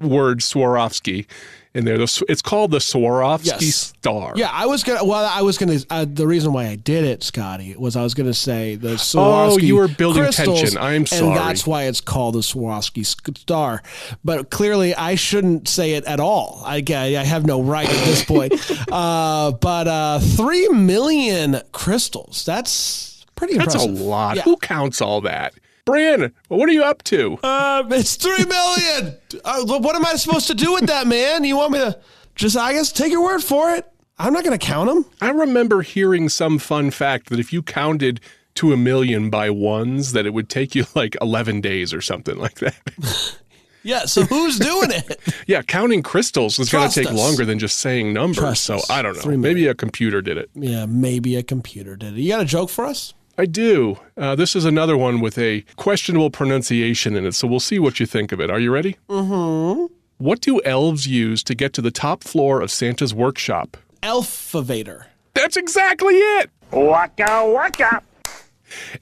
word 0.02 0.40
Swarovski 0.40 1.26
in 1.74 1.86
there. 1.86 2.00
It's 2.02 2.42
called 2.42 2.72
the 2.72 2.80
Swarovski 2.80 3.46
Yes. 3.46 3.76
star. 3.76 4.34
Yeah, 4.36 4.50
I 4.52 4.66
was 4.66 4.84
gonna. 4.84 5.04
Well, 5.06 5.26
I 5.26 5.42
was 5.42 5.58
gonna. 5.58 5.78
Uh, 5.90 6.06
the 6.08 6.28
reason 6.28 6.54
why 6.54 6.68
I 6.68 6.76
did 6.76 7.04
it, 7.04 7.24
Scotty, 7.24 7.76
was 7.78 7.96
I 7.96 8.04
was 8.04 8.14
gonna 8.14 8.34
say 8.34 8.76
the 8.76 8.96
Swarovski. 8.96 9.54
Oh, 9.54 9.58
you 9.58 9.76
were 9.76 9.88
building 9.88 10.24
tension. 10.32 10.78
I'm 10.78 11.06
sorry. 11.06 11.28
and 11.28 11.38
that's 11.38 11.66
why 11.66 11.84
it's 11.84 12.02
called 12.02 12.36
the 12.36 12.40
Swarovski 12.40 13.06
star. 13.38 13.82
But 14.24 14.50
clearly, 14.50 14.94
I 14.96 15.16
shouldn't 15.16 15.68
say 15.68 15.94
it 15.94 16.04
at 16.06 16.20
all. 16.20 16.62
I, 16.66 16.84
I 16.90 17.24
have 17.24 17.46
no 17.46 17.62
right 17.62 17.88
at 17.88 18.06
this 18.06 18.24
point. 18.24 18.54
uh, 18.92 19.52
but 19.54 19.88
uh, 19.88 20.20
three 20.20 20.68
million 20.70 21.62
crystals. 21.72 22.44
That's 22.46 23.26
pretty 23.36 23.58
That's 23.58 23.76
a 23.76 23.88
lot. 23.88 24.36
Yeah. 24.38 24.44
Who 24.44 24.58
counts 24.58 25.02
all 25.02 25.22
that? 25.22 25.54
Brandon, 25.86 26.34
what 26.48 26.70
are 26.70 26.72
you 26.72 26.84
up 26.84 27.04
to? 27.04 27.38
Uh, 27.44 27.84
it's 27.90 28.16
three 28.16 28.46
million. 28.46 29.18
uh, 29.44 29.64
what 29.66 29.96
am 29.96 30.06
I 30.06 30.16
supposed 30.16 30.48
to 30.48 30.54
do 30.54 30.74
with 30.74 30.88
that, 30.88 31.08
man? 31.08 31.44
You 31.44 31.58
want 31.58 31.72
me 31.74 31.80
to 31.80 32.00
just, 32.36 32.56
I 32.58 32.74
guess, 32.74 32.92
take 32.92 33.12
your 33.12 33.24
word 33.24 33.44
for 33.44 33.72
it? 33.72 33.88
I'm 34.20 34.34
not 34.34 34.44
going 34.44 34.58
to 34.58 34.64
count 34.64 34.90
them. 34.90 35.06
I 35.20 35.32
remember 35.32 35.82
hearing 35.82 36.30
some 36.30 36.60
fun 36.60 36.92
fact 36.92 37.30
that 37.30 37.40
if 37.40 37.52
you 37.52 37.64
counted 37.64 38.20
to 38.56 38.72
a 38.74 38.78
million 38.78 39.30
by 39.30 39.50
ones, 39.50 40.12
that 40.12 40.26
it 40.26 40.34
would 40.34 40.50
take 40.50 40.76
you 40.76 40.86
like 40.96 41.16
11 41.22 41.62
days 41.62 41.94
or 41.94 42.02
something 42.02 42.38
like 42.38 42.56
that. 42.60 42.76
Yeah. 43.84 44.06
So 44.06 44.24
who's 44.24 44.60
doing 44.60 44.92
it? 44.92 45.20
yeah, 45.48 45.62
counting 45.64 46.04
crystals 46.04 46.60
is 46.60 46.70
going 46.70 46.88
to 46.88 46.94
take 46.94 47.08
us. 47.08 47.18
longer 47.18 47.46
than 47.46 47.58
just 47.60 47.80
saying 47.80 48.14
numbers. 48.14 48.38
Trust 48.38 48.64
so 48.66 48.76
us. 48.76 48.90
I 48.90 49.02
don't 49.02 49.26
know. 49.26 49.38
Maybe 49.38 49.68
a 49.68 49.74
computer 49.74 50.22
did 50.22 50.38
it. 50.38 50.50
yeah, 50.54 50.86
maybe 50.86 51.36
a 51.36 51.44
computer 51.44 51.96
did 51.96 52.14
it. 52.14 52.20
You 52.22 52.30
got 52.30 52.42
a 52.42 52.46
joke 52.46 52.70
for 52.70 52.86
us? 52.86 53.14
I 53.38 53.46
do. 53.46 53.98
Uh, 54.18 54.36
this 54.36 54.56
is 54.56 54.66
another 54.66 54.96
one 54.98 55.20
with 55.20 55.38
a 55.38 55.62
questionable 55.78 56.30
pronunciation 56.30 57.16
in 57.16 57.26
it, 57.26 57.34
so 57.34 57.48
we'll 57.48 57.60
see 57.60 57.80
what 57.80 58.00
you 58.00 58.06
think 58.06 58.32
of 58.32 58.40
it. 58.40 58.50
Are 58.50 58.60
you 58.60 58.72
ready? 58.72 58.98
Mm-hmm. 59.10 59.86
What 60.18 60.42
do 60.42 60.62
elves 60.64 61.08
use 61.08 61.44
to 61.46 61.56
get 61.56 61.74
to 61.74 61.82
the 61.82 61.92
top 61.92 62.24
floor 62.24 62.62
of 62.62 62.70
Santa's 62.70 63.14
workshop? 63.14 63.78
Elfavator. 64.04 65.06
That's 65.34 65.58
exactly 65.58 66.14
it. 66.16 66.50
Waka 66.72 67.50
waka. 67.52 68.02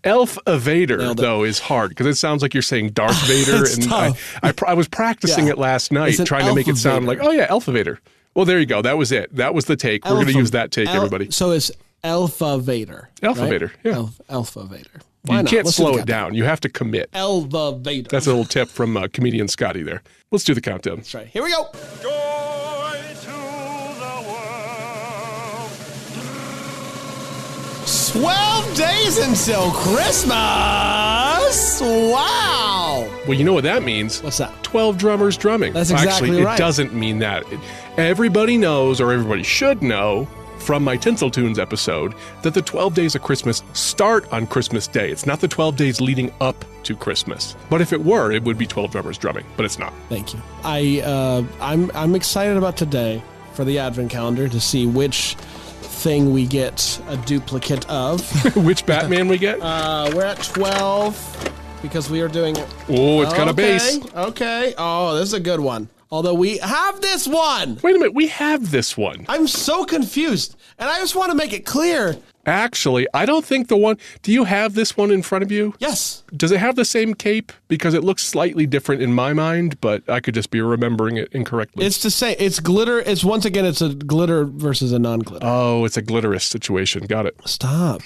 Elf 0.03 0.37
evader 0.47 1.15
though 1.15 1.43
is 1.43 1.59
hard 1.59 1.89
because 1.89 2.07
it 2.07 2.15
sounds 2.15 2.41
like 2.41 2.53
you're 2.53 2.63
saying 2.63 2.89
Darth 2.89 3.21
Vader, 3.27 3.63
It's 3.63 3.75
and 3.77 3.93
I, 3.93 4.07
tough. 4.09 4.39
I, 4.41 4.51
pr- 4.51 4.67
I 4.67 4.73
was 4.73 4.87
practicing 4.87 5.45
Yeah. 5.45 5.51
it 5.53 5.57
last 5.59 5.91
night, 5.91 6.17
trying 6.25 6.45
to 6.47 6.55
make 6.55 6.67
it 6.67 6.77
sound 6.77 7.05
like, 7.05 7.19
oh 7.21 7.31
yeah, 7.31 7.45
elf 7.49 7.65
evader. 7.67 7.97
Well, 8.35 8.45
there 8.45 8.59
you 8.59 8.65
go. 8.65 8.81
That 8.81 8.97
was 8.97 9.11
it. 9.11 9.35
That 9.35 9.53
was 9.53 9.65
the 9.65 9.75
take. 9.75 10.05
We're 10.05 10.11
going 10.15 10.27
to 10.27 10.33
use 10.33 10.51
that 10.51 10.71
take, 10.71 10.87
El- 10.87 10.95
everybody. 10.95 11.29
So 11.31 11.51
it's 11.51 11.71
Elfavator. 12.03 13.07
Elfavator, 13.21 13.37
right? 13.37 13.49
Vader. 13.49 13.71
Yeah. 13.83 14.05
Alpha 14.29 14.63
Vader. 14.63 14.89
Why 15.23 15.37
You 15.37 15.43
not? 15.43 15.49
can't 15.51 15.65
Let's 15.65 15.77
slow 15.77 15.93
the 15.95 15.99
it 16.01 16.05
down. 16.05 16.33
You 16.33 16.45
have 16.45 16.61
to 16.61 16.69
commit. 16.69 17.11
countdown. 17.11 17.81
Elfavator. 17.81 18.07
That's 18.09 18.25
a 18.27 18.29
little 18.29 18.45
tip 18.45 18.69
from 18.69 18.95
uh, 18.97 19.07
comedian 19.11 19.47
Scotty 19.47 19.83
there. 19.83 20.01
Let's 20.31 20.43
do 20.45 20.53
the 20.53 20.61
countdown. 20.61 20.97
That's 20.97 21.13
right. 21.13 21.27
Here 21.27 21.43
we 21.43 21.51
go. 21.51 21.67
Joy 22.01 23.01
to 23.21 23.31
the 23.99 24.23
world. 24.29 25.71
12 28.11 28.77
days 28.77 29.17
until 29.17 29.71
Christmas. 29.71 30.29
Wow. 31.81 33.07
Well, 33.27 33.33
you 33.37 33.43
know 33.43 33.53
what 33.53 33.63
that 33.63 33.83
means. 33.83 34.21
What's 34.23 34.37
that? 34.37 34.51
12 34.63 34.97
drummers 34.97 35.37
drumming. 35.37 35.73
That's 35.73 35.89
exactly 35.91 36.29
Actually, 36.29 36.43
right. 36.43 36.55
it 36.55 36.57
doesn't 36.59 36.93
mean 36.93 37.19
that. 37.19 37.43
It- 37.51 37.59
everybody 37.97 38.57
knows, 38.57 39.01
or 39.01 39.11
everybody 39.11 39.43
should 39.43 39.81
know, 39.81 40.27
from 40.59 40.83
my 40.83 40.97
Tinsel 40.97 41.31
Tunes 41.31 41.57
episode, 41.57 42.13
that 42.41 42.53
the 42.53 42.61
12 42.61 42.93
days 42.93 43.15
of 43.15 43.23
Christmas 43.23 43.63
start 43.73 44.31
on 44.31 44.45
Christmas 44.45 44.87
Day. 44.87 45.11
It's 45.11 45.25
not 45.25 45.39
the 45.39 45.47
12 45.47 45.75
days 45.75 46.01
leading 46.01 46.31
up 46.41 46.65
to 46.83 46.95
Christmas. 46.95 47.55
But 47.69 47.81
if 47.81 47.93
it 47.93 48.03
were, 48.03 48.31
it 48.31 48.43
would 48.43 48.57
be 48.57 48.65
12 48.67 48.91
drummers 48.91 49.17
drumming, 49.17 49.45
but 49.57 49.65
it's 49.65 49.79
not. 49.79 49.93
Thank 50.09 50.33
you. 50.33 50.41
I 50.63 51.01
uh, 51.05 51.43
I'm 51.61 51.91
I'm 51.95 52.15
excited 52.15 52.57
about 52.57 52.77
today 52.77 53.21
for 53.53 53.65
the 53.65 53.79
advent 53.79 54.11
calendar 54.11 54.47
to 54.47 54.59
see 54.59 54.85
which 54.85 55.35
thing 55.81 56.31
we 56.31 56.45
get 56.45 57.01
a 57.09 57.17
duplicate 57.17 57.89
of. 57.89 58.21
Which 58.55 58.85
Batman 58.85 59.27
we 59.27 59.37
get? 59.37 59.59
uh, 59.61 60.09
we're 60.15 60.23
at 60.23 60.41
12 60.41 61.51
because 61.81 62.09
we 62.09 62.21
are 62.21 62.29
doing 62.29 62.55
oh, 62.89 63.21
it's 63.21 63.33
got 63.33 63.49
okay, 63.49 63.73
base. 63.73 63.99
Okay. 64.15 64.73
Oh, 64.77 65.15
this 65.15 65.27
is 65.27 65.33
a 65.33 65.39
good 65.41 65.59
one. 65.59 65.89
Although 66.11 66.33
we 66.33 66.57
have 66.57 67.01
this 67.01 67.27
one. 67.27 67.77
Wait 67.83 67.95
a 67.95 67.99
minute, 67.99 68.15
we 68.15 68.27
have 68.29 68.71
this 68.71 68.97
one. 68.97 69.25
I'm 69.29 69.47
so 69.47 69.85
confused. 69.85 70.55
And 70.79 70.89
I 70.89 70.97
just 70.99 71.15
want 71.15 71.29
to 71.31 71.37
make 71.37 71.53
it 71.53 71.65
clear. 71.67 72.17
Actually, 72.47 73.05
I 73.13 73.27
don't 73.27 73.45
think 73.45 73.67
the 73.67 73.77
one. 73.77 73.97
Do 74.23 74.31
you 74.31 74.45
have 74.45 74.73
this 74.73 74.97
one 74.97 75.11
in 75.11 75.21
front 75.21 75.43
of 75.43 75.51
you? 75.51 75.75
Yes. 75.77 76.23
Does 76.35 76.51
it 76.51 76.59
have 76.59 76.75
the 76.75 76.85
same 76.85 77.13
cape? 77.13 77.51
Because 77.67 77.93
it 77.93 78.03
looks 78.03 78.23
slightly 78.23 78.65
different 78.65 79.03
in 79.03 79.13
my 79.13 79.33
mind, 79.33 79.79
but 79.81 80.01
I 80.09 80.19
could 80.19 80.33
just 80.33 80.49
be 80.49 80.61
remembering 80.61 81.17
it 81.17 81.29
incorrectly. 81.31 81.85
It's 81.85 81.99
to 81.99 82.09
say 82.09 82.35
it's 82.39 82.59
glitter. 82.59 82.99
It's 83.01 83.23
once 83.23 83.45
again 83.45 83.65
it's 83.65 83.81
a 83.81 83.93
glitter 83.93 84.45
versus 84.45 84.91
a 84.93 84.97
non-glitter. 84.97 85.45
oh, 85.45 85.85
it's 85.85 85.97
a 85.97 86.01
glitterous 86.01 86.41
situation. 86.41 87.05
Got 87.05 87.27
it. 87.27 87.35
Stop. 87.45 88.01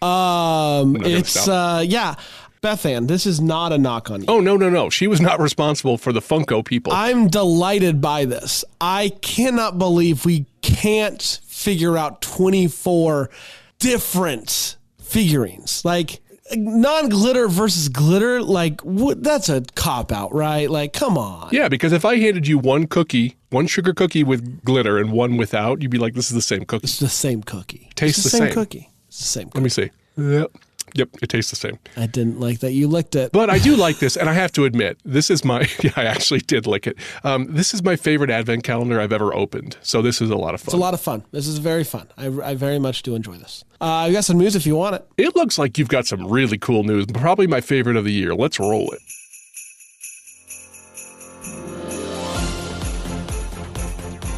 Um, 0.00 0.96
it's 1.04 1.30
stop. 1.40 1.78
uh, 1.78 1.80
yeah, 1.80 2.14
Bethan. 2.62 3.08
This 3.08 3.26
is 3.26 3.40
not 3.40 3.72
a 3.72 3.78
knock 3.78 4.10
on 4.10 4.20
you. 4.22 4.26
Oh 4.28 4.40
no 4.40 4.56
no 4.56 4.68
no! 4.70 4.90
She 4.90 5.06
was 5.06 5.20
not 5.20 5.40
responsible 5.40 5.98
for 5.98 6.12
the 6.12 6.20
Funko 6.20 6.64
people. 6.64 6.92
I'm 6.92 7.28
delighted 7.28 8.00
by 8.00 8.24
this. 8.24 8.64
I 8.80 9.10
cannot 9.22 9.78
believe 9.78 10.24
we 10.24 10.46
can't 10.62 11.40
figure 11.46 11.96
out 11.96 12.20
24 12.22 13.30
different 13.78 14.76
figurines. 15.00 15.84
Like 15.84 16.20
non-glitter 16.54 17.48
versus 17.48 17.88
glitter. 17.88 18.42
Like 18.42 18.80
what, 18.82 19.22
that's 19.22 19.48
a 19.48 19.62
cop 19.74 20.12
out, 20.12 20.34
right? 20.34 20.70
Like 20.70 20.92
come 20.92 21.18
on. 21.18 21.50
yeah, 21.52 21.68
because 21.68 21.92
if 21.92 22.04
I 22.04 22.16
handed 22.18 22.46
you 22.46 22.58
one 22.58 22.86
cookie, 22.86 23.36
one 23.50 23.66
sugar 23.66 23.92
cookie 23.92 24.24
with 24.24 24.64
glitter 24.64 24.98
and 24.98 25.12
one 25.12 25.36
without, 25.36 25.82
you'd 25.82 25.90
be 25.90 25.98
like, 25.98 26.14
"This 26.14 26.28
is 26.30 26.34
the 26.34 26.42
same 26.42 26.64
cookie." 26.64 26.84
It's 26.84 26.98
the 26.98 27.08
same 27.08 27.42
cookie. 27.42 27.90
Tastes 27.94 28.24
it's 28.24 28.32
the 28.32 28.38
the 28.38 28.44
same. 28.46 28.54
cookie. 28.54 28.90
It's 29.08 29.18
the 29.18 29.24
same. 29.24 29.44
cookie. 29.46 29.58
Let 29.58 29.62
me 29.62 29.70
see. 29.70 29.90
Yep, 30.16 30.50
yep, 30.94 31.08
it 31.22 31.28
tastes 31.28 31.50
the 31.50 31.56
same. 31.56 31.78
I 31.96 32.06
didn't 32.06 32.40
like 32.40 32.60
that 32.60 32.72
you 32.72 32.88
licked 32.88 33.16
it. 33.16 33.32
But 33.32 33.50
I 33.50 33.58
do 33.58 33.76
like 33.76 33.98
this, 33.98 34.16
and 34.16 34.28
I 34.28 34.32
have 34.32 34.52
to 34.52 34.64
admit, 34.64 34.98
this 35.04 35.30
is 35.30 35.44
my. 35.44 35.66
Yeah, 35.80 35.92
I 35.96 36.04
actually 36.04 36.40
did 36.40 36.66
lick 36.66 36.86
it. 36.88 36.96
Um, 37.22 37.46
this 37.54 37.72
is 37.72 37.84
my 37.84 37.94
favorite 37.94 38.30
advent 38.30 38.64
calendar 38.64 39.00
I've 39.00 39.12
ever 39.12 39.32
opened. 39.32 39.76
So 39.80 40.02
this 40.02 40.20
is 40.20 40.28
a 40.28 40.36
lot 40.36 40.54
of 40.54 40.60
fun. 40.60 40.66
It's 40.68 40.74
a 40.74 40.78
lot 40.78 40.92
of 40.92 41.00
fun. 41.00 41.24
This 41.30 41.46
is 41.46 41.58
very 41.58 41.84
fun. 41.84 42.08
I, 42.16 42.26
I 42.26 42.54
very 42.56 42.80
much 42.80 43.02
do 43.02 43.14
enjoy 43.14 43.36
this. 43.36 43.64
Uh, 43.80 43.84
I 43.84 44.12
got 44.12 44.24
some 44.24 44.38
news 44.38 44.56
if 44.56 44.66
you 44.66 44.74
want 44.74 44.96
it. 44.96 45.08
It 45.16 45.36
looks 45.36 45.56
like 45.56 45.78
you've 45.78 45.88
got 45.88 46.06
some 46.06 46.26
really 46.26 46.58
cool 46.58 46.82
news. 46.82 47.06
Probably 47.06 47.46
my 47.46 47.60
favorite 47.60 47.96
of 47.96 48.04
the 48.04 48.12
year. 48.12 48.34
Let's 48.34 48.58
roll 48.58 48.90
it. 48.90 49.00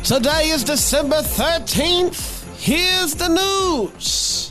Today 0.04 0.48
is 0.48 0.64
December 0.64 1.16
13th. 1.16 2.58
Here's 2.58 3.14
the 3.14 3.28
news. 3.28 4.50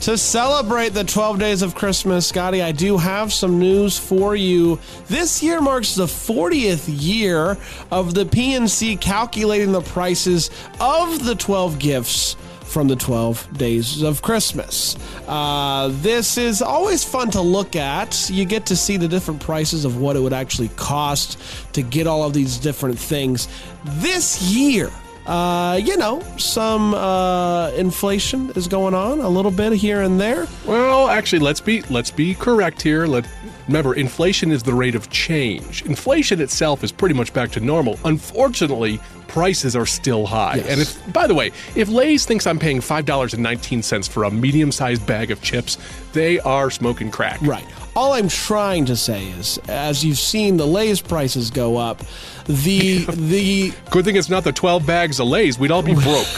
To 0.00 0.16
celebrate 0.16 0.90
the 0.90 1.04
12 1.04 1.38
days 1.38 1.62
of 1.62 1.74
Christmas, 1.74 2.28
Scotty, 2.28 2.62
I 2.62 2.70
do 2.70 2.96
have 2.96 3.32
some 3.32 3.58
news 3.58 3.98
for 3.98 4.36
you. 4.36 4.78
This 5.08 5.42
year 5.42 5.60
marks 5.60 5.94
the 5.94 6.06
40th 6.06 6.84
year 6.86 7.56
of 7.90 8.14
the 8.14 8.24
PNC 8.24 9.00
calculating 9.00 9.72
the 9.72 9.80
prices 9.80 10.50
of 10.80 11.24
the 11.24 11.34
12 11.34 11.78
gifts 11.78 12.36
from 12.66 12.88
the 12.88 12.96
12 12.96 13.58
days 13.58 14.02
of 14.02 14.22
Christmas. 14.22 14.96
Uh, 15.26 15.88
this 16.02 16.36
is 16.36 16.62
always 16.62 17.02
fun 17.02 17.30
to 17.30 17.40
look 17.40 17.74
at. 17.74 18.28
You 18.30 18.44
get 18.44 18.66
to 18.66 18.76
see 18.76 18.96
the 18.96 19.08
different 19.08 19.40
prices 19.40 19.84
of 19.84 19.96
what 19.96 20.14
it 20.14 20.20
would 20.20 20.32
actually 20.32 20.68
cost 20.76 21.38
to 21.72 21.82
get 21.82 22.06
all 22.06 22.22
of 22.22 22.32
these 22.32 22.58
different 22.58 22.98
things. 22.98 23.48
This 23.84 24.42
year, 24.42 24.90
uh, 25.26 25.80
you 25.82 25.96
know, 25.96 26.20
some 26.38 26.94
uh, 26.94 27.70
inflation 27.70 28.50
is 28.56 28.68
going 28.68 28.94
on 28.94 29.20
a 29.20 29.28
little 29.28 29.50
bit 29.50 29.72
here 29.72 30.02
and 30.02 30.20
there. 30.20 30.46
Well, 30.64 31.08
actually, 31.08 31.40
let's 31.40 31.60
be 31.60 31.82
let's 31.82 32.10
be 32.10 32.34
correct 32.34 32.80
here. 32.82 33.06
Let 33.06 33.28
remember, 33.66 33.94
inflation 33.94 34.52
is 34.52 34.62
the 34.62 34.74
rate 34.74 34.94
of 34.94 35.10
change. 35.10 35.82
Inflation 35.82 36.40
itself 36.40 36.84
is 36.84 36.92
pretty 36.92 37.14
much 37.14 37.32
back 37.32 37.50
to 37.52 37.60
normal. 37.60 37.98
Unfortunately, 38.04 39.00
prices 39.26 39.74
are 39.74 39.86
still 39.86 40.26
high. 40.26 40.56
Yes. 40.56 40.66
And 40.68 40.80
if, 40.80 41.12
by 41.12 41.26
the 41.26 41.34
way, 41.34 41.50
if 41.74 41.88
Lay's 41.88 42.24
thinks 42.24 42.46
I'm 42.46 42.58
paying 42.58 42.80
five 42.80 43.04
dollars 43.04 43.34
and 43.34 43.42
nineteen 43.42 43.82
cents 43.82 44.06
for 44.06 44.24
a 44.24 44.30
medium-sized 44.30 45.04
bag 45.06 45.30
of 45.30 45.42
chips, 45.42 45.78
they 46.12 46.38
are 46.40 46.70
smoking 46.70 47.10
crack. 47.10 47.40
Right. 47.42 47.66
All 47.96 48.12
I'm 48.12 48.28
trying 48.28 48.84
to 48.86 48.96
say 48.96 49.26
is, 49.28 49.58
as 49.68 50.04
you've 50.04 50.18
seen 50.18 50.58
the 50.58 50.66
Lay's 50.66 51.00
prices 51.00 51.50
go 51.50 51.78
up, 51.78 52.02
the 52.46 53.04
the 53.04 53.72
Good 53.90 54.04
thing 54.04 54.16
it's 54.16 54.28
not 54.28 54.44
the 54.44 54.52
twelve 54.52 54.86
bags 54.86 55.20
of 55.20 55.28
Lay's. 55.28 55.58
We'd 55.58 55.70
all 55.70 55.82
be 55.82 55.94
broke. 55.94 56.26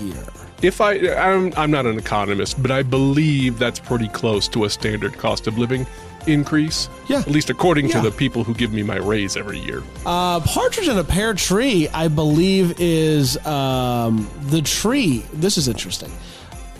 year. 0.00 0.24
If 0.62 0.80
I, 0.80 0.94
I'm, 1.14 1.52
I'm 1.56 1.70
not 1.70 1.84
an 1.86 1.98
economist, 1.98 2.60
but 2.62 2.70
I 2.70 2.82
believe 2.82 3.58
that's 3.58 3.78
pretty 3.78 4.08
close 4.08 4.48
to 4.48 4.64
a 4.64 4.70
standard 4.70 5.18
cost 5.18 5.46
of 5.46 5.58
living 5.58 5.86
increase. 6.26 6.88
Yeah. 7.08 7.18
At 7.20 7.28
least 7.30 7.50
according 7.50 7.88
Yeah. 7.88 8.00
to 8.02 8.10
the 8.10 8.16
people 8.16 8.44
who 8.44 8.54
give 8.54 8.72
me 8.72 8.82
my 8.82 8.96
raise 8.96 9.36
every 9.36 9.58
year. 9.58 9.82
Uh, 10.04 10.40
partridge 10.40 10.88
in 10.88 10.98
a 10.98 11.04
pear 11.04 11.34
tree, 11.34 11.88
I 11.88 12.08
believe, 12.08 12.74
is 12.80 13.36
um, 13.46 14.28
the 14.50 14.62
tree. 14.62 15.24
This 15.32 15.56
is 15.58 15.68
interesting. 15.68 16.10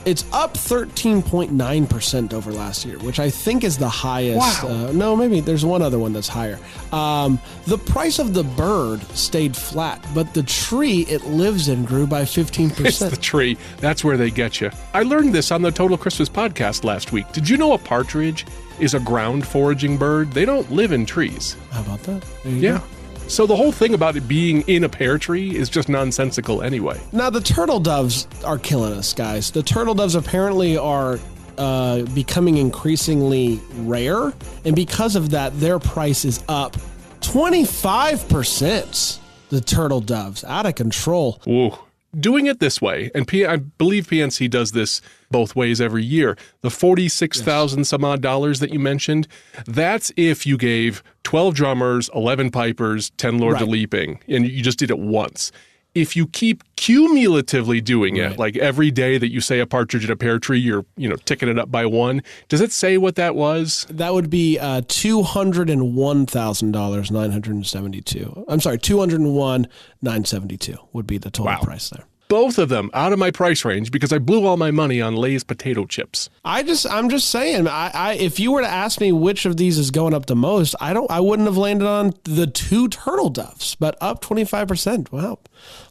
It's 0.06 0.24
up 0.32 0.54
13.9% 0.54 2.32
over 2.32 2.52
last 2.52 2.84
year, 2.84 2.96
which 3.00 3.18
I 3.18 3.28
think 3.28 3.64
is 3.64 3.76
the 3.76 3.88
highest. 3.88 4.62
Wow. 4.62 4.68
Uh, 4.68 4.92
no, 4.92 5.16
maybe 5.16 5.40
there's 5.40 5.64
one 5.64 5.82
other 5.82 5.98
one 5.98 6.12
that's 6.12 6.28
higher. 6.28 6.60
Um, 6.92 7.40
the 7.66 7.76
price 7.76 8.20
of 8.20 8.32
the 8.32 8.44
bird 8.44 9.02
stayed 9.16 9.56
flat, 9.56 10.06
but 10.14 10.32
the 10.32 10.44
tree 10.44 11.06
it 11.08 11.24
lives 11.26 11.68
in 11.68 11.84
grew 11.84 12.06
by 12.06 12.22
15%. 12.22 12.76
It's 12.86 13.00
the 13.00 13.16
tree. 13.16 13.58
That's 13.78 14.04
where 14.04 14.16
they 14.16 14.30
get 14.30 14.60
you. 14.60 14.70
I 14.94 15.02
learned 15.02 15.34
this 15.34 15.50
on 15.50 15.62
the 15.62 15.72
Total 15.72 15.98
Christmas 15.98 16.28
podcast 16.28 16.84
last 16.84 17.10
week. 17.10 17.30
Did 17.32 17.48
you 17.48 17.56
know 17.56 17.72
a 17.72 17.78
partridge 17.78 18.46
is 18.78 18.94
a 18.94 19.00
ground 19.00 19.44
foraging 19.44 19.96
bird? 19.98 20.30
They 20.30 20.44
don't 20.44 20.70
live 20.70 20.92
in 20.92 21.04
trees. 21.04 21.56
How 21.72 21.80
about 21.80 22.02
that? 22.04 22.24
Yeah. 22.44 22.78
go. 22.78 22.84
So 23.28 23.46
the 23.46 23.56
whole 23.56 23.72
thing 23.72 23.92
about 23.92 24.16
it 24.16 24.28
being 24.28 24.62
in 24.62 24.84
a 24.84 24.88
pear 24.88 25.18
tree 25.18 25.56
is 25.56 25.68
just 25.68 25.88
nonsensical 25.88 26.62
anyway. 26.62 27.00
Now 27.12 27.28
the 27.28 27.40
turtle 27.40 27.80
doves 27.80 28.28
are 28.44 28.58
killing 28.58 28.92
us, 28.92 29.12
guys. 29.12 29.50
The 29.50 29.62
turtle 29.62 29.94
doves 29.94 30.14
apparently 30.14 30.78
are 30.78 31.18
uh, 31.58 32.02
becoming 32.14 32.56
increasingly 32.56 33.60
rare, 33.78 34.32
and 34.64 34.76
because 34.76 35.16
of 35.16 35.30
that, 35.30 35.58
their 35.58 35.78
price 35.78 36.24
is 36.24 36.42
up 36.48 36.76
twenty 37.20 37.64
five 37.64 38.28
percent. 38.28 39.20
The 39.48 39.60
turtle 39.60 40.00
doves 40.00 40.44
out 40.44 40.66
of 40.66 40.74
control. 40.74 41.40
Ooh. 41.48 41.72
Doing 42.18 42.46
it 42.46 42.60
this 42.60 42.80
way, 42.80 43.10
and 43.14 43.28
P- 43.28 43.44
I 43.44 43.56
believe 43.56 44.06
PNC 44.06 44.48
does 44.48 44.72
this 44.72 45.02
both 45.30 45.54
ways 45.54 45.80
every 45.80 46.04
year. 46.04 46.38
The 46.62 46.70
forty-six 46.70 47.42
thousand 47.42 47.84
some 47.84 48.04
odd 48.04 48.22
dollars 48.22 48.60
that 48.60 48.72
you 48.72 48.78
mentioned, 48.78 49.28
that's 49.66 50.10
if 50.16 50.46
you 50.46 50.56
gave 50.56 51.02
twelve 51.24 51.54
drummers, 51.54 52.08
eleven 52.14 52.50
pipers, 52.50 53.10
ten 53.18 53.36
lords 53.38 53.56
of 53.60 53.68
Right. 53.68 53.72
leaping, 53.72 54.20
and 54.28 54.46
you 54.48 54.62
just 54.62 54.78
did 54.78 54.90
it 54.90 54.98
once. 54.98 55.52
If 55.96 56.14
you 56.14 56.26
keep 56.26 56.62
cumulatively 56.76 57.80
doing 57.80 58.16
it, 58.16 58.38
like 58.38 58.56
every 58.56 58.90
day 58.90 59.16
that 59.18 59.30
you 59.32 59.40
say 59.40 59.60
a 59.60 59.66
partridge 59.66 60.04
in 60.04 60.10
a 60.10 60.16
pear 60.16 60.38
tree, 60.38 60.58
you're 60.58 60.84
you 60.96 61.08
know 61.08 61.16
ticking 61.16 61.48
it 61.48 61.58
up 61.58 61.70
by 61.70 61.86
one. 61.86 62.22
Does 62.48 62.60
it 62.60 62.70
say 62.72 62.98
what 62.98 63.14
that 63.16 63.34
was? 63.34 63.86
That 63.88 64.12
would 64.12 64.28
be 64.28 64.58
uh, 64.58 64.82
two 64.88 65.22
hundred 65.22 65.70
and 65.70 65.94
one 65.96 66.26
thousand 66.26 66.72
dollars 66.72 67.10
nine 67.10 67.30
hundred 67.32 67.54
and 67.54 67.66
seventy 67.66 68.00
two. 68.02 68.44
I'm 68.48 68.60
sorry, 68.60 68.78
two 68.78 68.98
hundred 68.98 69.20
and 69.20 69.34
one 69.34 69.68
nine 70.02 70.24
seventy 70.24 70.56
two 70.56 70.76
would 70.92 71.06
be 71.06 71.18
the 71.18 71.30
total 71.30 71.46
Wow. 71.46 71.60
price 71.62 71.88
there. 71.90 72.04
Both 72.28 72.58
of 72.58 72.68
them 72.70 72.90
out 72.92 73.12
of 73.12 73.20
my 73.20 73.30
price 73.30 73.64
range 73.64 73.92
because 73.92 74.12
I 74.12 74.18
blew 74.18 74.46
all 74.46 74.56
my 74.56 74.72
money 74.72 75.00
on 75.00 75.14
Lay's 75.14 75.44
potato 75.44 75.86
chips. 75.86 76.28
I 76.44 76.64
just, 76.64 76.84
I'm 76.90 77.08
just 77.08 77.30
saying. 77.30 77.68
I, 77.68 77.92
I, 77.94 78.12
if 78.14 78.40
you 78.40 78.50
were 78.50 78.62
to 78.62 78.68
ask 78.68 79.00
me 79.00 79.12
which 79.12 79.46
of 79.46 79.56
these 79.58 79.78
is 79.78 79.92
going 79.92 80.12
up 80.12 80.26
the 80.26 80.34
most, 80.34 80.74
I 80.80 80.92
don't, 80.92 81.08
I 81.08 81.20
wouldn't 81.20 81.46
have 81.46 81.56
landed 81.56 81.86
on 81.86 82.14
the 82.24 82.48
two 82.48 82.88
turtle 82.88 83.30
doves, 83.30 83.76
but 83.76 83.96
up 84.00 84.20
25 84.22 84.66
percent. 84.66 85.12
Wow, 85.12 85.38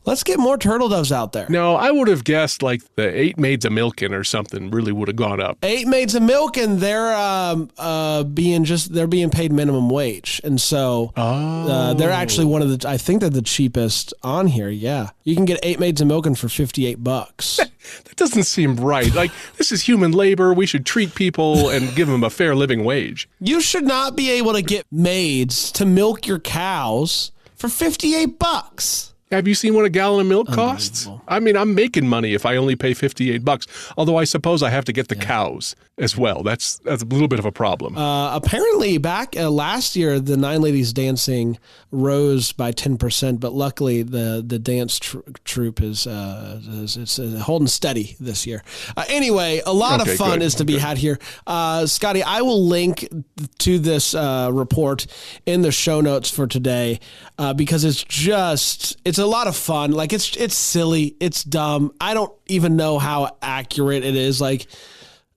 let's 0.05 0.23
get 0.23 0.39
more 0.39 0.57
turtle 0.57 0.89
doves 0.89 1.11
out 1.11 1.33
there. 1.33 1.47
No, 1.49 1.75
I 1.75 1.91
would 1.91 2.07
have 2.07 2.23
guessed 2.23 2.63
like 2.63 2.81
the 2.95 3.07
eight 3.07 3.37
maids 3.37 3.65
of 3.65 3.71
milking 3.71 4.13
or 4.13 4.23
something 4.23 4.71
really 4.71 4.91
would 4.91 5.07
have 5.07 5.17
gone 5.17 5.41
up. 5.41 5.57
Eight 5.63 5.87
maids 5.87 6.15
of 6.15 6.23
milk, 6.23 6.57
and 6.57 6.79
they're 6.79 7.13
um, 7.15 7.69
uh, 7.77 8.23
being 8.23 8.63
just, 8.63 8.93
they're 8.93 9.07
being 9.07 9.29
paid 9.29 9.51
minimum 9.51 9.89
wage, 9.89 10.39
and 10.43 10.59
so 10.59 11.11
uh, 11.15 11.93
they're 11.93 12.11
actually 12.11 12.45
one 12.45 12.61
of 12.61 12.79
the, 12.79 12.87
I 12.87 12.97
think 12.97 13.21
they're 13.21 13.29
the 13.29 13.41
cheapest 13.41 14.13
on 14.23 14.47
here. 14.47 14.69
Yeah, 14.69 15.09
you 15.23 15.35
can 15.35 15.45
get 15.45 15.59
eight 15.63 15.79
maids 15.79 16.01
of 16.01 16.07
milking 16.07 16.35
for 16.35 16.49
58 16.49 17.03
bucks. 17.03 17.59
That 18.05 18.15
doesn't 18.15 18.45
seem 18.45 18.77
right. 18.77 19.13
Like 19.13 19.31
this 19.57 19.71
is 19.71 19.83
human 19.83 20.11
labor. 20.11 20.53
We 20.53 20.65
should 20.65 20.87
treat 20.87 21.13
people 21.13 21.69
and 21.69 21.93
give 21.95 22.07
them 22.07 22.23
a 22.23 22.31
fair 22.31 22.55
living 22.55 22.83
wage. 22.83 23.29
You 23.39 23.61
should 23.61 23.83
not 23.83 24.15
be 24.15 24.31
able 24.31 24.53
to 24.53 24.63
get 24.63 24.87
maids 24.91 25.71
to 25.73 25.85
milk 25.85 26.25
your 26.25 26.39
cows 26.39 27.31
for 27.55 27.67
58 27.69 28.39
bucks. 28.39 29.13
Have 29.31 29.47
you 29.47 29.55
seen 29.55 29.73
what 29.73 29.85
a 29.85 29.89
gallon 29.89 30.21
of 30.21 30.27
milk 30.27 30.47
costs? 30.49 31.09
I 31.27 31.39
mean, 31.39 31.57
I'm 31.57 31.73
making 31.73 32.07
money 32.07 32.35
if 32.35 32.45
I 32.45 32.57
only 32.57 32.75
pay 32.75 32.93
58 32.93 33.43
bucks. 33.43 33.65
Although 33.97 34.17
I 34.17 34.23
suppose 34.23 34.61
I 34.61 34.69
have 34.69 34.85
to 34.85 34.93
get 34.93 35.07
the 35.07 35.15
cows 35.15 35.75
as 35.97 36.15
well. 36.15 36.43
That's 36.43 36.77
that's 36.79 37.01
a 37.01 37.05
little 37.05 37.27
bit 37.27 37.39
of 37.39 37.45
a 37.45 37.51
problem. 37.51 37.97
Uh, 37.97 38.35
apparently, 38.35 38.97
back 38.99 39.35
uh, 39.35 39.49
last 39.49 39.95
year, 39.95 40.19
the 40.19 40.37
Nine 40.37 40.61
Ladies 40.61 40.93
Dancing 40.93 41.57
rose 41.91 42.51
by 42.51 42.71
10%, 42.73 43.39
but 43.39 43.53
luckily 43.53 44.03
the, 44.03 44.43
the 44.45 44.59
dance 44.59 44.99
tr- 44.99 45.19
troupe 45.45 45.81
is, 45.81 46.05
uh, 46.05 46.59
is 46.65 46.97
it's, 46.97 47.17
uh, 47.17 47.41
holding 47.45 47.67
steady 47.69 48.17
this 48.19 48.45
year. 48.45 48.61
Uh, 48.97 49.05
anyway, 49.07 49.61
a 49.65 49.71
lot 49.73 50.01
Okay, 50.01 50.11
of 50.11 50.17
fun 50.17 50.39
good, 50.39 50.45
is 50.45 50.55
to 50.55 50.65
be 50.65 50.73
good. 50.73 50.81
had 50.81 50.97
here. 50.97 51.17
Uh, 51.47 51.85
Scotty, 51.85 52.21
I 52.21 52.41
will 52.41 52.65
link 52.67 53.07
to 53.59 53.79
this 53.79 54.13
uh, 54.13 54.49
report 54.51 55.07
in 55.45 55.61
the 55.61 55.71
show 55.71 56.01
notes 56.01 56.29
for 56.29 56.45
today 56.47 56.99
uh, 57.39 57.53
because 57.53 57.85
it's 57.85 58.03
just, 58.03 58.97
it's 59.05 59.17
a 59.19 59.24
lot 59.25 59.47
of 59.47 59.55
fun. 59.55 59.91
Like, 59.91 60.13
it's, 60.13 60.35
it's 60.37 60.55
silly, 60.55 61.15
it's 61.19 61.43
dumb. 61.43 61.91
I 62.01 62.13
don't 62.13 62.33
even 62.47 62.75
know 62.75 62.99
how 62.99 63.37
accurate 63.41 64.03
it 64.05 64.15
is. 64.15 64.39
Like, 64.41 64.67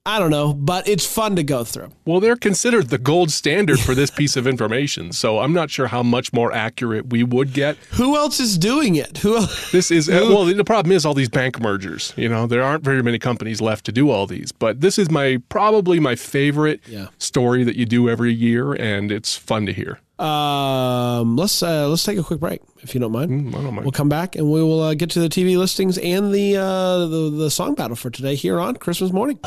I 0.05 0.17
don't 0.17 0.31
know, 0.31 0.53
but 0.53 0.87
it's 0.87 1.05
fun 1.05 1.35
to 1.35 1.43
go 1.43 1.63
through. 1.63 1.89
well, 2.05 2.19
they're 2.19 2.37
considered 2.37 2.89
the 2.89 2.97
gold 2.97 3.29
standard 3.29 3.79
for 3.79 3.93
this 3.93 4.09
piece 4.09 4.35
of 4.37 4.47
information. 4.47 5.11
So 5.11 5.39
I'm 5.39 5.53
not 5.53 5.69
sure 5.69 5.85
how 5.87 6.01
much 6.01 6.33
more 6.33 6.51
accurate 6.51 7.09
we 7.11 7.21
would 7.21 7.53
get. 7.53 7.75
Who 7.91 8.15
else 8.15 8.39
is 8.39 8.57
doing 8.57 8.95
it? 8.95 9.19
Who 9.19 9.35
else? 9.35 9.71
This 9.71 9.91
is 9.91 10.09
uh, 10.09 10.25
well. 10.29 10.45
The 10.45 10.63
problem 10.63 10.93
is 10.93 11.05
all 11.05 11.13
these 11.13 11.29
bank 11.29 11.59
mergers. 11.59 12.13
You 12.15 12.27
know, 12.29 12.47
there 12.47 12.63
aren't 12.63 12.83
very 12.83 13.03
many 13.03 13.19
companies 13.19 13.61
left 13.61 13.85
to 13.85 13.91
do 13.91 14.09
all 14.09 14.25
these. 14.25 14.51
But 14.51 14.81
this 14.81 14.97
is 14.97 15.11
my 15.11 15.43
probably 15.49 15.99
my 15.99 16.15
favorite 16.15 16.79
Yeah. 16.87 17.07
story 17.19 17.63
that 17.65 17.75
you 17.75 17.85
do 17.85 18.09
every 18.09 18.33
year, 18.33 18.73
and 18.73 19.11
it's 19.11 19.35
fun 19.35 19.67
to 19.67 19.73
hear. 19.73 19.99
Um, 20.17 21.35
let's 21.35 21.61
uh, 21.61 21.87
let's 21.87 22.03
take 22.03 22.17
a 22.17 22.23
quick 22.23 22.39
break 22.39 22.61
if 22.81 22.93
you 22.93 22.99
don't 22.99 23.11
mind. 23.11 23.31
Mm, 23.31 23.51
don't 23.51 23.63
mind. 23.73 23.81
We'll 23.85 23.91
come 23.91 24.09
back 24.09 24.35
and 24.35 24.51
we 24.51 24.61
will 24.61 24.81
uh, 24.81 24.93
get 24.93 25.09
to 25.11 25.19
the 25.19 25.29
TV 25.29 25.57
listings 25.57 25.97
and 25.97 26.33
the, 26.33 26.57
uh, 26.57 27.05
the 27.07 27.29
the 27.29 27.51
song 27.51 27.75
battle 27.75 27.95
for 27.95 28.09
today 28.09 28.35
here 28.35 28.59
on 28.59 28.75
Christmas 28.75 29.11
morning. 29.11 29.39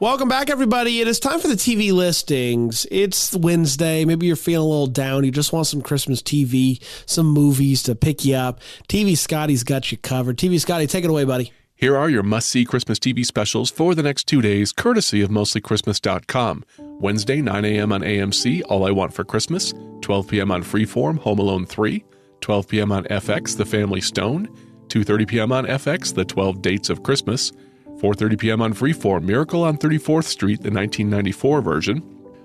Welcome 0.00 0.28
back, 0.28 0.50
everybody. 0.50 1.00
It 1.00 1.08
is 1.08 1.18
time 1.18 1.40
for 1.40 1.48
the 1.48 1.54
TV 1.54 1.90
listings. 1.90 2.86
It's 2.90 3.34
Wednesday. 3.34 4.04
Maybe 4.04 4.26
you're 4.26 4.36
feeling 4.36 4.66
a 4.66 4.68
little 4.68 4.86
down. 4.86 5.24
You 5.24 5.30
just 5.30 5.52
want 5.52 5.66
some 5.66 5.80
Christmas 5.80 6.20
TV, 6.20 6.82
some 7.06 7.26
movies 7.26 7.82
to 7.84 7.94
pick 7.94 8.22
you 8.24 8.34
up. 8.34 8.60
TV 8.86 9.16
Scotty's 9.16 9.64
got 9.64 9.90
you 9.90 9.96
covered. 9.96 10.36
TV 10.36 10.60
Scotty, 10.60 10.86
take 10.86 11.04
it 11.04 11.10
away, 11.10 11.24
buddy. 11.24 11.52
Here 11.76 11.96
are 11.96 12.08
your 12.08 12.22
must 12.22 12.48
see 12.48 12.64
Christmas 12.64 13.00
TV 13.00 13.26
specials 13.26 13.68
for 13.70 13.94
the 13.96 14.02
next 14.02 14.24
two 14.24 14.40
days, 14.40 14.72
courtesy 14.72 15.22
of 15.22 15.30
mostlychristmas.com. 15.30 16.64
Wednesday, 16.78 17.42
9 17.42 17.64
a.m. 17.64 17.92
on 17.92 18.02
AMC, 18.02 18.62
All 18.68 18.86
I 18.86 18.92
Want 18.92 19.12
for 19.12 19.24
Christmas. 19.24 19.74
12 20.00 20.28
p.m. 20.28 20.50
on 20.52 20.62
Freeform, 20.62 21.18
Home 21.18 21.40
Alone 21.40 21.66
3. 21.66 22.04
12 22.40 22.68
p.m. 22.68 22.92
on 22.92 23.04
FX, 23.04 23.56
The 23.56 23.64
Family 23.64 24.00
Stone. 24.00 24.48
2.30 24.86 25.26
p.m. 25.26 25.50
on 25.52 25.66
FX, 25.66 26.14
The 26.14 26.24
12 26.24 26.62
Dates 26.62 26.90
of 26.90 27.02
Christmas. 27.02 27.50
4.30 27.96 28.38
p.m. 28.38 28.62
on 28.62 28.72
Freeform, 28.72 29.24
Miracle 29.24 29.64
on 29.64 29.76
34th 29.76 30.24
Street, 30.24 30.60
the 30.62 30.70
1994 30.70 31.60
version. 31.60 32.02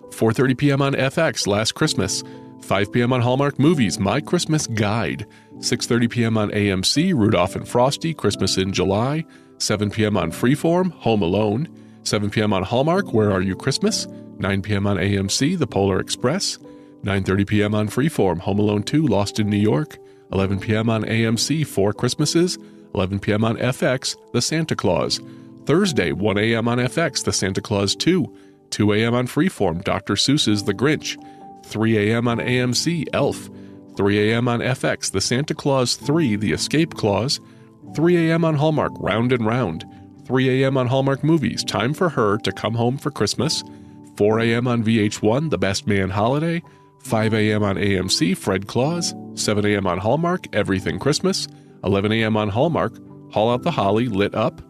4:30 0.09 0.57
p.m. 0.57 0.81
on 0.81 0.93
FX 0.93 1.45
Last 1.45 1.73
Christmas. 1.73 2.23
5 2.61 2.91
p.m. 2.91 3.13
on 3.13 3.21
Hallmark 3.21 3.59
Movies 3.59 3.99
My 3.99 4.21
Christmas 4.21 4.67
Guide. 4.67 5.25
6:30 5.57 6.09
p.m. 6.09 6.37
on 6.37 6.51
AMC 6.51 7.13
Rudolph 7.13 7.55
and 7.55 7.67
Frosty 7.67 8.13
Christmas 8.13 8.57
in 8.57 8.71
July. 8.71 9.25
7 9.57 9.89
p.m. 9.91 10.15
on 10.17 10.31
Freeform 10.31 10.91
Home 10.91 11.21
Alone. 11.21 11.67
7 12.03 12.29
p.m. 12.29 12.53
on 12.53 12.63
Hallmark 12.63 13.13
Where 13.13 13.31
Are 13.31 13.41
You 13.41 13.55
Christmas? 13.55 14.07
9 14.37 14.61
p.m. 14.61 14.87
on 14.87 14.97
AMC 14.97 15.57
The 15.57 15.67
Polar 15.67 15.99
Express. 15.99 16.57
9:30 17.03 17.47
p.m. 17.47 17.75
on 17.75 17.87
Freeform 17.87 18.39
Home 18.39 18.59
Alone 18.59 18.83
2 18.83 19.07
Lost 19.07 19.39
in 19.39 19.49
New 19.49 19.57
York. 19.57 19.97
11 20.31 20.59
p.m. 20.59 20.89
on 20.89 21.03
AMC 21.03 21.65
Four 21.65 21.93
Christmases. 21.93 22.57
11 22.95 23.19
p.m. 23.19 23.43
on 23.43 23.57
FX 23.57 24.15
The 24.33 24.41
Santa 24.41 24.75
Claus. 24.75 25.19
Thursday 25.65 26.11
1 26.11 26.37
a.m. 26.37 26.67
on 26.67 26.77
FX 26.77 27.23
The 27.23 27.33
Santa 27.33 27.61
Claus 27.61 27.95
2. 27.95 28.35
2 28.69 28.93
a.m. 28.93 29.15
on 29.15 29.27
Freeform, 29.27 29.83
Dr. 29.83 30.13
Seuss's 30.13 30.63
The 30.63 30.73
Grinch. 30.73 31.17
3 31.69 32.11
a.m. 32.11 32.27
on 32.27 32.39
AMC, 32.39 33.07
Elf. 33.13 33.49
3 33.95 34.31
a.m. 34.31 34.47
on 34.47 34.59
FX, 34.59 35.11
The 35.11 35.21
Santa 35.21 35.53
Claus 35.53 35.95
3, 35.95 36.35
The 36.35 36.51
Escape 36.53 36.95
Clause. 36.95 37.39
3 37.95 38.29
a.m. 38.29 38.45
on 38.45 38.55
Hallmark, 38.55 38.93
Round 38.99 39.31
and 39.31 39.45
Round. 39.45 39.85
3 40.25 40.63
a.m. 40.63 40.77
on 40.77 40.87
Hallmark 40.87 41.23
Movies, 41.23 41.63
Time 41.63 41.93
for 41.93 42.09
Her 42.09 42.37
to 42.39 42.51
Come 42.51 42.75
Home 42.75 42.97
for 42.97 43.11
Christmas. 43.11 43.63
4 44.17 44.39
a.m. 44.41 44.67
on 44.67 44.83
VH1, 44.83 45.49
The 45.49 45.57
Best 45.57 45.87
Man 45.87 46.09
Holiday. 46.09 46.61
5 46.99 47.33
a.m. 47.33 47.63
on 47.63 47.75
AMC, 47.77 48.35
Fred 48.37 48.67
Claus. 48.67 49.13
7 49.35 49.65
a.m. 49.65 49.87
on 49.87 49.97
Hallmark, 49.97 50.45
Everything 50.53 50.99
Christmas. 50.99 51.47
11 51.83 52.11
a.m. 52.11 52.35
on 52.35 52.49
Hallmark, 52.49 52.97
Haul 53.31 53.51
Out 53.51 53.63
the 53.63 53.71
Holly, 53.71 54.07
Lit 54.07 54.35
Up. 54.35 54.61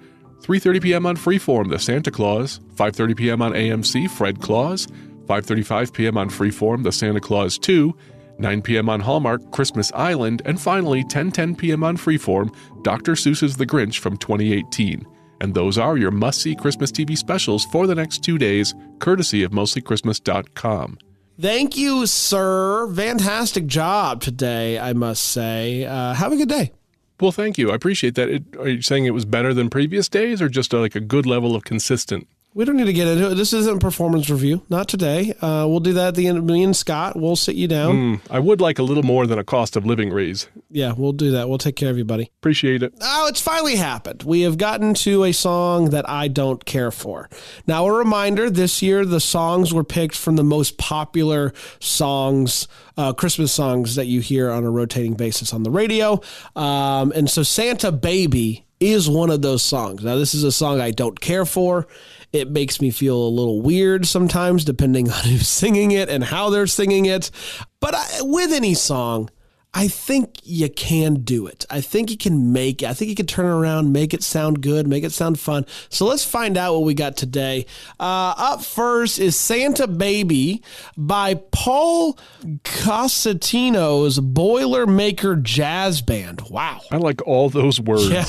3:30 0.41 0.81
p.m. 0.81 1.05
on 1.05 1.17
Freeform, 1.17 1.69
The 1.69 1.79
Santa 1.79 2.11
Claus. 2.11 2.59
5:30 2.75 3.17
p.m. 3.17 3.41
on 3.41 3.51
AMC, 3.53 4.09
Fred 4.09 4.39
Claus. 4.41 4.87
5:35 5.29 5.93
p.m. 5.93 6.17
on 6.17 6.29
Freeform, 6.29 6.83
The 6.83 6.91
Santa 6.91 7.19
Claus 7.19 7.57
2. 7.57 7.95
9 8.39 8.61
p.m. 8.61 8.87
on 8.87 9.01
Hallmark, 9.01 9.51
Christmas 9.51 9.91
Island, 9.93 10.41
and 10.45 10.59
finally 10.59 11.03
10:10 11.03 11.57
p.m. 11.57 11.83
on 11.83 11.97
Freeform, 11.97 12.55
Dr. 12.83 13.11
Seuss's 13.13 13.57
The 13.57 13.65
Grinch 13.65 13.99
from 13.99 14.17
2018. 14.17 15.05
And 15.41 15.53
those 15.53 15.77
are 15.77 15.97
your 15.97 16.11
must-see 16.11 16.55
Christmas 16.55 16.91
TV 16.91 17.17
specials 17.17 17.65
for 17.65 17.85
the 17.85 17.95
next 17.95 18.23
2 18.23 18.37
days, 18.37 18.73
courtesy 18.99 19.43
of 19.43 19.51
mostlychristmas.com. 19.51 20.97
Thank 21.39 21.77
you, 21.77 22.05
sir. 22.05 22.91
Fantastic 22.93 23.65
job 23.65 24.21
today, 24.21 24.77
I 24.77 24.91
must 24.93 25.23
say. 25.23 25.85
Uh, 25.85 26.13
have 26.13 26.33
a 26.33 26.37
good 26.37 26.49
day. 26.49 26.73
Well, 27.19 27.31
thank 27.31 27.57
you. 27.57 27.71
I 27.71 27.75
appreciate 27.75 28.15
that. 28.15 28.29
It, 28.29 28.43
are 28.57 28.69
you 28.69 28.81
saying 28.81 29.05
it 29.05 29.13
was 29.13 29.25
better 29.25 29.53
than 29.53 29.69
previous 29.69 30.09
days 30.09 30.41
or 30.41 30.49
just 30.49 30.73
a, 30.73 30.79
like 30.79 30.95
a 30.95 31.01
good 31.01 31.25
level 31.25 31.55
of 31.55 31.63
consistent? 31.63 32.27
We 32.55 32.65
don't 32.65 32.77
need 32.77 32.85
to 32.85 32.93
get 32.93 33.07
into 33.07 33.29
it. 33.31 33.35
This 33.35 33.53
isn't 33.53 33.77
a 33.77 33.79
performance 33.79 34.27
review. 34.27 34.63
Not 34.69 34.87
today. 34.87 35.33
Uh, 35.39 35.65
we'll 35.69 35.79
do 35.81 35.93
that 35.93 36.09
at 36.09 36.15
the 36.15 36.27
end. 36.27 36.39
Of 36.39 36.45
me 36.45 36.63
and 36.63 36.75
Scott, 36.75 37.15
we'll 37.15 37.35
sit 37.35 37.55
you 37.55 37.67
down. 37.67 37.95
Hmm, 37.95 38.15
I 38.33 38.39
would 38.39 38.59
like 38.59 38.79
a 38.79 38.83
little 38.83 39.03
more 39.03 39.27
than 39.27 39.37
a 39.37 39.43
cost 39.43 39.75
of 39.75 39.85
living 39.85 40.09
raise. 40.09 40.47
Yeah, 40.71 40.93
we'll 40.97 41.13
do 41.13 41.29
that. 41.31 41.47
We'll 41.47 41.59
take 41.59 41.75
care 41.75 41.91
of 41.91 41.97
you, 41.99 42.05
buddy. 42.05 42.31
Appreciate 42.39 42.81
it. 42.81 42.95
Oh, 43.01 43.27
it's 43.27 43.39
finally 43.39 43.75
happened. 43.75 44.23
We 44.23 44.41
have 44.41 44.57
gotten 44.57 44.95
to 44.95 45.25
a 45.25 45.31
song 45.31 45.91
that 45.91 46.09
I 46.09 46.27
don't 46.27 46.65
care 46.65 46.89
for. 46.89 47.29
Now, 47.67 47.85
a 47.85 47.93
reminder 47.93 48.49
this 48.49 48.81
year, 48.81 49.05
the 49.05 49.19
songs 49.19 49.71
were 49.71 49.83
picked 49.83 50.15
from 50.15 50.35
the 50.35 50.43
most 50.43 50.79
popular 50.79 51.53
songs, 51.79 52.67
uh, 52.97 53.13
Christmas 53.13 53.53
songs 53.53 53.93
that 53.93 54.07
you 54.07 54.21
hear 54.21 54.49
on 54.49 54.63
a 54.63 54.71
rotating 54.71 55.13
basis 55.13 55.53
on 55.53 55.61
the 55.61 55.71
radio. 55.71 56.19
Um, 56.55 57.11
and 57.15 57.29
so, 57.29 57.43
Santa 57.43 57.91
Baby 57.91 58.65
is 58.79 59.09
one 59.09 59.29
of 59.29 59.41
those 59.41 59.63
songs. 59.63 60.03
Now, 60.03 60.15
this 60.15 60.33
is 60.33 60.43
a 60.43 60.51
song 60.51 60.79
I 60.79 60.91
don't 60.91 61.19
care 61.19 61.45
for. 61.45 61.87
It 62.31 62.51
makes 62.51 62.79
me 62.79 62.91
feel 62.91 63.17
a 63.17 63.29
little 63.29 63.61
weird 63.61 64.05
sometimes, 64.05 64.63
depending 64.63 65.09
on 65.11 65.23
who's 65.23 65.47
singing 65.47 65.91
it 65.91 66.09
and 66.09 66.23
how 66.23 66.49
they're 66.49 66.67
singing 66.67 67.05
it. 67.05 67.31
But 67.79 67.95
I, 67.95 68.07
with 68.21 68.51
any 68.51 68.73
song, 68.73 69.29
I 69.71 69.87
think 69.87 70.39
you 70.43 70.67
can 70.67 71.15
do 71.21 71.45
it. 71.45 71.65
I 71.69 71.81
think 71.81 72.09
you 72.09 72.17
can 72.17 72.51
make 72.51 72.81
it. 72.81 72.89
I 72.89 72.93
think 72.95 73.09
you 73.09 73.15
can 73.15 73.27
turn 73.27 73.45
it 73.45 73.49
around, 73.49 73.93
make 73.93 74.15
it 74.15 74.23
sound 74.23 74.61
good, 74.61 74.87
make 74.87 75.03
it 75.03 75.11
sound 75.11 75.39
fun. 75.39 75.65
So 75.89 76.07
let's 76.07 76.23
find 76.23 76.57
out 76.57 76.73
what 76.73 76.85
we 76.85 76.95
got 76.95 77.15
today. 77.15 77.67
Uh, 77.99 78.33
up 78.35 78.63
first 78.63 79.19
is 79.19 79.35
Santa 79.35 79.87
Baby 79.87 80.63
by 80.97 81.35
Paul 81.35 82.17
Cosentino's 82.63 84.19
Boilermaker 84.19 85.41
Jazz 85.43 86.01
Band. 86.01 86.41
Wow. 86.49 86.81
I 86.91 86.97
like 86.97 87.25
all 87.27 87.49
those 87.49 87.79
words. 87.79 88.09
Yeah. 88.09 88.25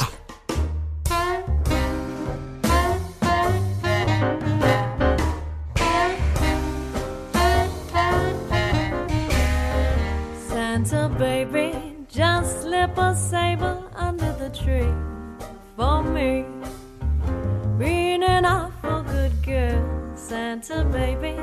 Santa 10.82 11.14
baby, 11.18 11.74
just 12.08 12.62
slip 12.62 12.96
a 12.96 13.14
sable 13.14 13.90
under 13.94 14.32
the 14.38 14.48
tree 14.48 14.88
for 15.76 16.02
me. 16.02 16.46
Being 17.78 18.22
an 18.22 18.46
awful 18.46 19.02
good 19.02 19.42
girl, 19.42 19.84
Santa 20.14 20.86
baby. 20.86 21.36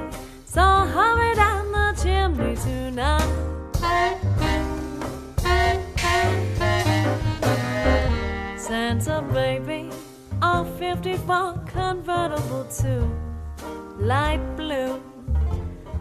So 0.46 0.62
hurry 0.62 1.36
down 1.36 1.72
the 1.72 2.02
chimney 2.02 2.56
tonight. 2.56 3.22
Santa 8.58 9.22
baby, 9.32 9.92
a 10.42 10.66
54 10.66 11.64
convertible 11.68 12.66
to 12.82 13.08
light 14.00 14.42
blue. 14.56 15.00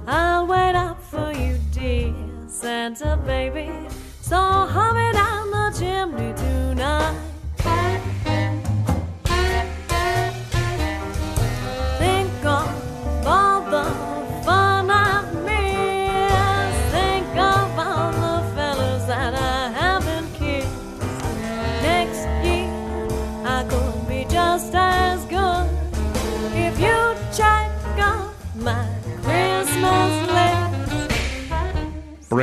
I'll 0.07 0.47
wait 0.47 0.75
up 0.75 1.03
for 1.03 1.33
you, 1.33 1.59
dear 1.71 2.36
Santa 2.59 3.19
baby. 3.27 3.71
So 4.23 4.39
hurry 4.39 5.13
down 5.13 5.51
the 5.51 5.79
chimney 5.79 6.33
tonight. 6.33 7.36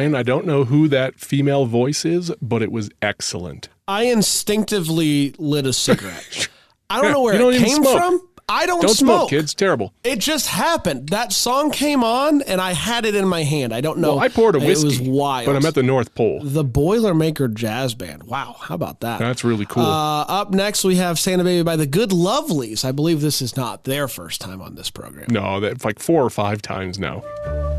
List. 0.05 0.11
Bran, 0.13 0.19
I 0.19 0.23
don't 0.23 0.45
know 0.45 0.63
who 0.65 0.87
that 0.89 1.19
female 1.19 1.65
voice 1.65 2.05
is, 2.05 2.31
but 2.41 2.61
it 2.61 2.71
was 2.71 2.89
excellent. 3.01 3.69
I 3.87 4.03
instinctively 4.03 5.33
lit 5.37 5.65
a 5.65 5.73
cigarette. 5.73 6.47
I 6.89 7.01
don't 7.01 7.11
know 7.11 7.21
where 7.21 7.37
don't 7.37 7.53
it 7.53 7.63
came 7.63 7.77
smoke. 7.83 7.97
from. 7.97 8.27
I 8.49 8.65
don't, 8.65 8.81
Don't 8.81 8.89
smoke. 8.93 9.19
smoke, 9.21 9.29
kids. 9.29 9.53
Terrible. 9.53 9.93
It 10.03 10.19
just 10.19 10.47
happened. 10.47 11.09
That 11.09 11.31
song 11.31 11.71
came 11.71 12.03
on, 12.03 12.41
and 12.41 12.59
I 12.59 12.73
had 12.73 13.05
it 13.05 13.15
in 13.15 13.25
my 13.25 13.41
hand. 13.43 13.73
I 13.73 13.79
don't 13.79 13.99
know. 13.99 14.15
Well, 14.15 14.19
I 14.19 14.27
poured 14.27 14.57
a 14.57 14.59
It 14.59 14.83
was 14.83 14.99
wild. 14.99 15.45
but 15.45 15.55
I'm 15.55 15.65
at 15.65 15.75
the 15.75 15.81
North 15.81 16.13
Pole. 16.13 16.41
the 16.43 16.63
Boilermaker 16.63 17.51
Jazz 17.53 17.95
Band. 17.95 18.23
Wow, 18.23 18.57
how 18.59 18.75
about 18.75 18.99
that? 18.99 19.19
That's 19.19 19.45
really 19.45 19.65
cool. 19.65 19.83
Uh, 19.85 20.23
up 20.23 20.51
next, 20.51 20.83
we 20.83 20.97
have 20.97 21.17
Santa 21.19 21.45
Baby 21.45 21.63
by 21.63 21.77
the 21.77 21.87
Good 21.87 22.09
Lovelies. 22.09 22.83
I 22.83 22.91
believe 22.91 23.21
this 23.21 23.41
is 23.41 23.55
not 23.55 23.85
their 23.85 24.09
first 24.09 24.41
time 24.41 24.61
on 24.61 24.75
this 24.75 24.89
program. 24.91 25.27
no, 25.29 25.61
that's 25.61 25.85
like 25.85 25.99
four 25.99 26.21
or 26.21 26.29
five 26.29 26.61
times 26.61 26.99
now. 26.99 27.23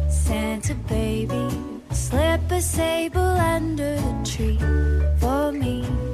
Santa 0.08 0.74
baby, 0.74 1.36
slip 1.94 2.50
a 2.50 2.60
sable 2.60 3.20
under 3.22 3.96
the 3.96 4.22
tree 4.24 4.58
for 5.18 5.52
me. 5.52 6.13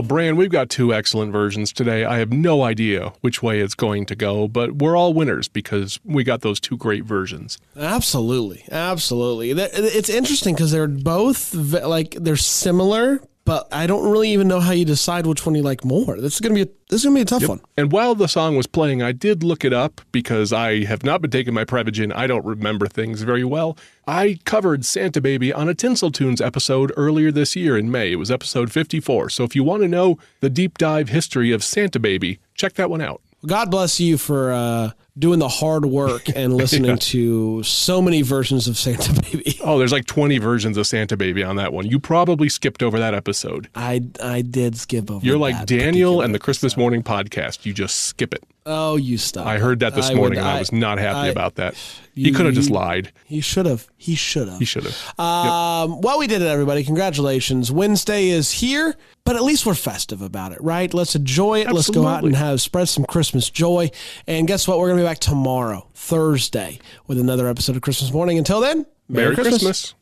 Well, 0.00 0.08
Bran, 0.08 0.36
we've 0.36 0.50
got 0.50 0.70
two 0.70 0.94
excellent 0.94 1.30
versions 1.30 1.74
today. 1.74 2.06
I 2.06 2.20
have 2.20 2.32
no 2.32 2.62
idea 2.62 3.12
which 3.20 3.42
way 3.42 3.60
it's 3.60 3.74
going 3.74 4.06
to 4.06 4.16
go, 4.16 4.48
but 4.48 4.76
we're 4.76 4.96
all 4.96 5.12
winners 5.12 5.46
because 5.46 6.00
we 6.06 6.24
got 6.24 6.40
those 6.40 6.58
two 6.58 6.78
great 6.78 7.04
versions. 7.04 7.58
Absolutely, 7.76 8.64
absolutely. 8.72 9.50
It's 9.50 10.08
interesting 10.08 10.54
because 10.54 10.70
they're 10.72 10.88
both 10.88 11.52
like 11.52 12.12
they're 12.12 12.36
similar, 12.36 13.20
but 13.50 13.66
I 13.72 13.88
don't 13.88 14.08
really 14.08 14.30
even 14.30 14.46
know 14.46 14.60
how 14.60 14.70
you 14.70 14.84
decide 14.84 15.26
which 15.26 15.44
one 15.44 15.56
you 15.56 15.62
like 15.62 15.84
more. 15.84 16.20
This 16.20 16.34
is 16.34 16.40
gonna 16.40 16.54
be 16.54 16.62
a, 16.62 16.68
this 16.88 17.00
is 17.00 17.02
gonna 17.02 17.16
be 17.16 17.22
a 17.22 17.24
tough 17.24 17.48
one. 17.48 17.60
And 17.76 17.90
while 17.90 18.14
the 18.14 18.28
song 18.28 18.54
was 18.54 18.68
playing, 18.68 19.02
I 19.02 19.10
did 19.10 19.42
look 19.42 19.64
it 19.64 19.72
up 19.72 20.00
because 20.12 20.52
I 20.52 20.84
have 20.84 21.02
not 21.02 21.20
been 21.20 21.32
taking 21.32 21.52
my 21.52 21.64
Prevagen. 21.64 22.14
I 22.14 22.28
don't 22.28 22.44
remember 22.44 22.86
things 22.86 23.22
very 23.22 23.42
well. 23.42 23.76
I 24.06 24.38
covered 24.44 24.84
Santa 24.84 25.20
Baby 25.20 25.52
on 25.52 25.68
a 25.68 25.74
Tinsel 25.74 26.12
Tunes 26.12 26.40
episode 26.40 26.92
earlier 26.96 27.32
this 27.32 27.56
year 27.56 27.76
in 27.76 27.90
May. 27.90 28.12
It 28.12 28.20
was 28.20 28.30
episode 28.30 28.70
54. 28.70 29.30
So 29.30 29.42
if 29.42 29.56
you 29.56 29.64
want 29.64 29.82
to 29.82 29.88
know 29.88 30.16
the 30.38 30.48
deep 30.48 30.78
dive 30.78 31.08
history 31.08 31.50
of 31.50 31.64
Santa 31.64 31.98
Baby, 31.98 32.38
check 32.54 32.74
that 32.74 32.88
one 32.88 33.00
out. 33.00 33.20
God 33.44 33.68
bless 33.68 33.98
you 33.98 34.16
for 34.16 34.52
uh, 34.52 34.92
doing 35.20 35.38
the 35.38 35.48
hard 35.48 35.86
work 35.86 36.28
and 36.34 36.54
listening 36.54 36.96
to 36.98 37.62
so 37.62 38.02
many 38.02 38.22
versions 38.22 38.66
of 38.66 38.76
Santa 38.76 39.12
Baby. 39.22 39.58
Oh, 39.62 39.78
there's 39.78 39.92
like 39.92 40.06
20 40.06 40.38
versions 40.38 40.76
of 40.76 40.86
Santa 40.86 41.16
Baby 41.16 41.44
on 41.44 41.56
that 41.56 41.72
one. 41.72 41.86
You 41.86 42.00
probably 42.00 42.48
skipped 42.48 42.82
over 42.82 42.98
that 42.98 43.14
episode. 43.14 43.68
I 43.74 44.00
I 44.22 44.42
did 44.42 44.76
skip 44.76 45.10
over. 45.10 45.24
You're 45.24 45.38
like 45.38 45.66
Daniel 45.66 46.22
and 46.22 46.34
the 46.34 46.38
Christmas 46.40 46.72
episode. 46.72 46.80
Morning 46.80 47.02
podcast. 47.02 47.64
You 47.66 47.72
just 47.72 48.04
skip 48.04 48.34
it. 48.34 48.42
Oh, 48.66 48.96
you 48.96 49.16
stop. 49.18 49.46
I 49.46 49.58
heard 49.58 49.80
that 49.80 49.94
this 49.94 50.10
I 50.10 50.14
morning 50.14 50.38
would- 50.38 50.46
and 50.46 50.48
I 50.48 50.58
was 50.58 50.72
not 50.72 50.98
happy 50.98 51.28
I- 51.28 51.28
about 51.28 51.54
that. 51.56 51.74
He 52.12 52.32
could 52.32 52.44
have 52.44 52.54
just 52.54 52.68
lied. 52.70 53.12
He 53.24 53.40
should 53.40 53.64
have. 53.64 53.88
He 53.96 54.14
should 54.14 54.46
have. 54.48 54.58
He 54.58 54.66
should 54.66 54.82
have. 54.84 55.18
Um, 55.18 56.02
well, 56.02 56.18
we 56.18 56.26
did 56.26 56.42
it, 56.42 56.48
everybody. 56.48 56.84
Congratulations. 56.84 57.72
Wednesday 57.72 58.28
is 58.28 58.50
here, 58.50 58.94
but 59.24 59.36
at 59.36 59.42
least 59.42 59.64
we're 59.64 59.74
festive 59.74 60.20
about 60.20 60.52
it, 60.52 60.60
right? 60.60 60.92
Let's 60.92 61.14
enjoy 61.14 61.60
it. 61.62 61.72
Let's 61.72 61.88
go 61.88 62.06
out 62.06 62.24
and 62.24 62.36
have 62.36 62.60
spread 62.60 62.88
some 62.90 63.04
Christmas 63.06 63.48
joy. 63.48 63.90
And 64.26 64.46
guess 64.46 64.68
what? 64.68 64.78
We're 64.78 64.88
going 64.88 64.98
to 64.98 65.02
be 65.02 65.06
back 65.10 65.18
tomorrow, 65.18 65.88
Thursday, 65.92 66.78
with 67.08 67.18
another 67.18 67.48
episode 67.48 67.74
of 67.74 67.82
Christmas 67.82 68.12
Morning. 68.12 68.38
Until 68.38 68.60
then, 68.60 68.86
Merry 69.08 69.34
Christmas. 69.34 69.94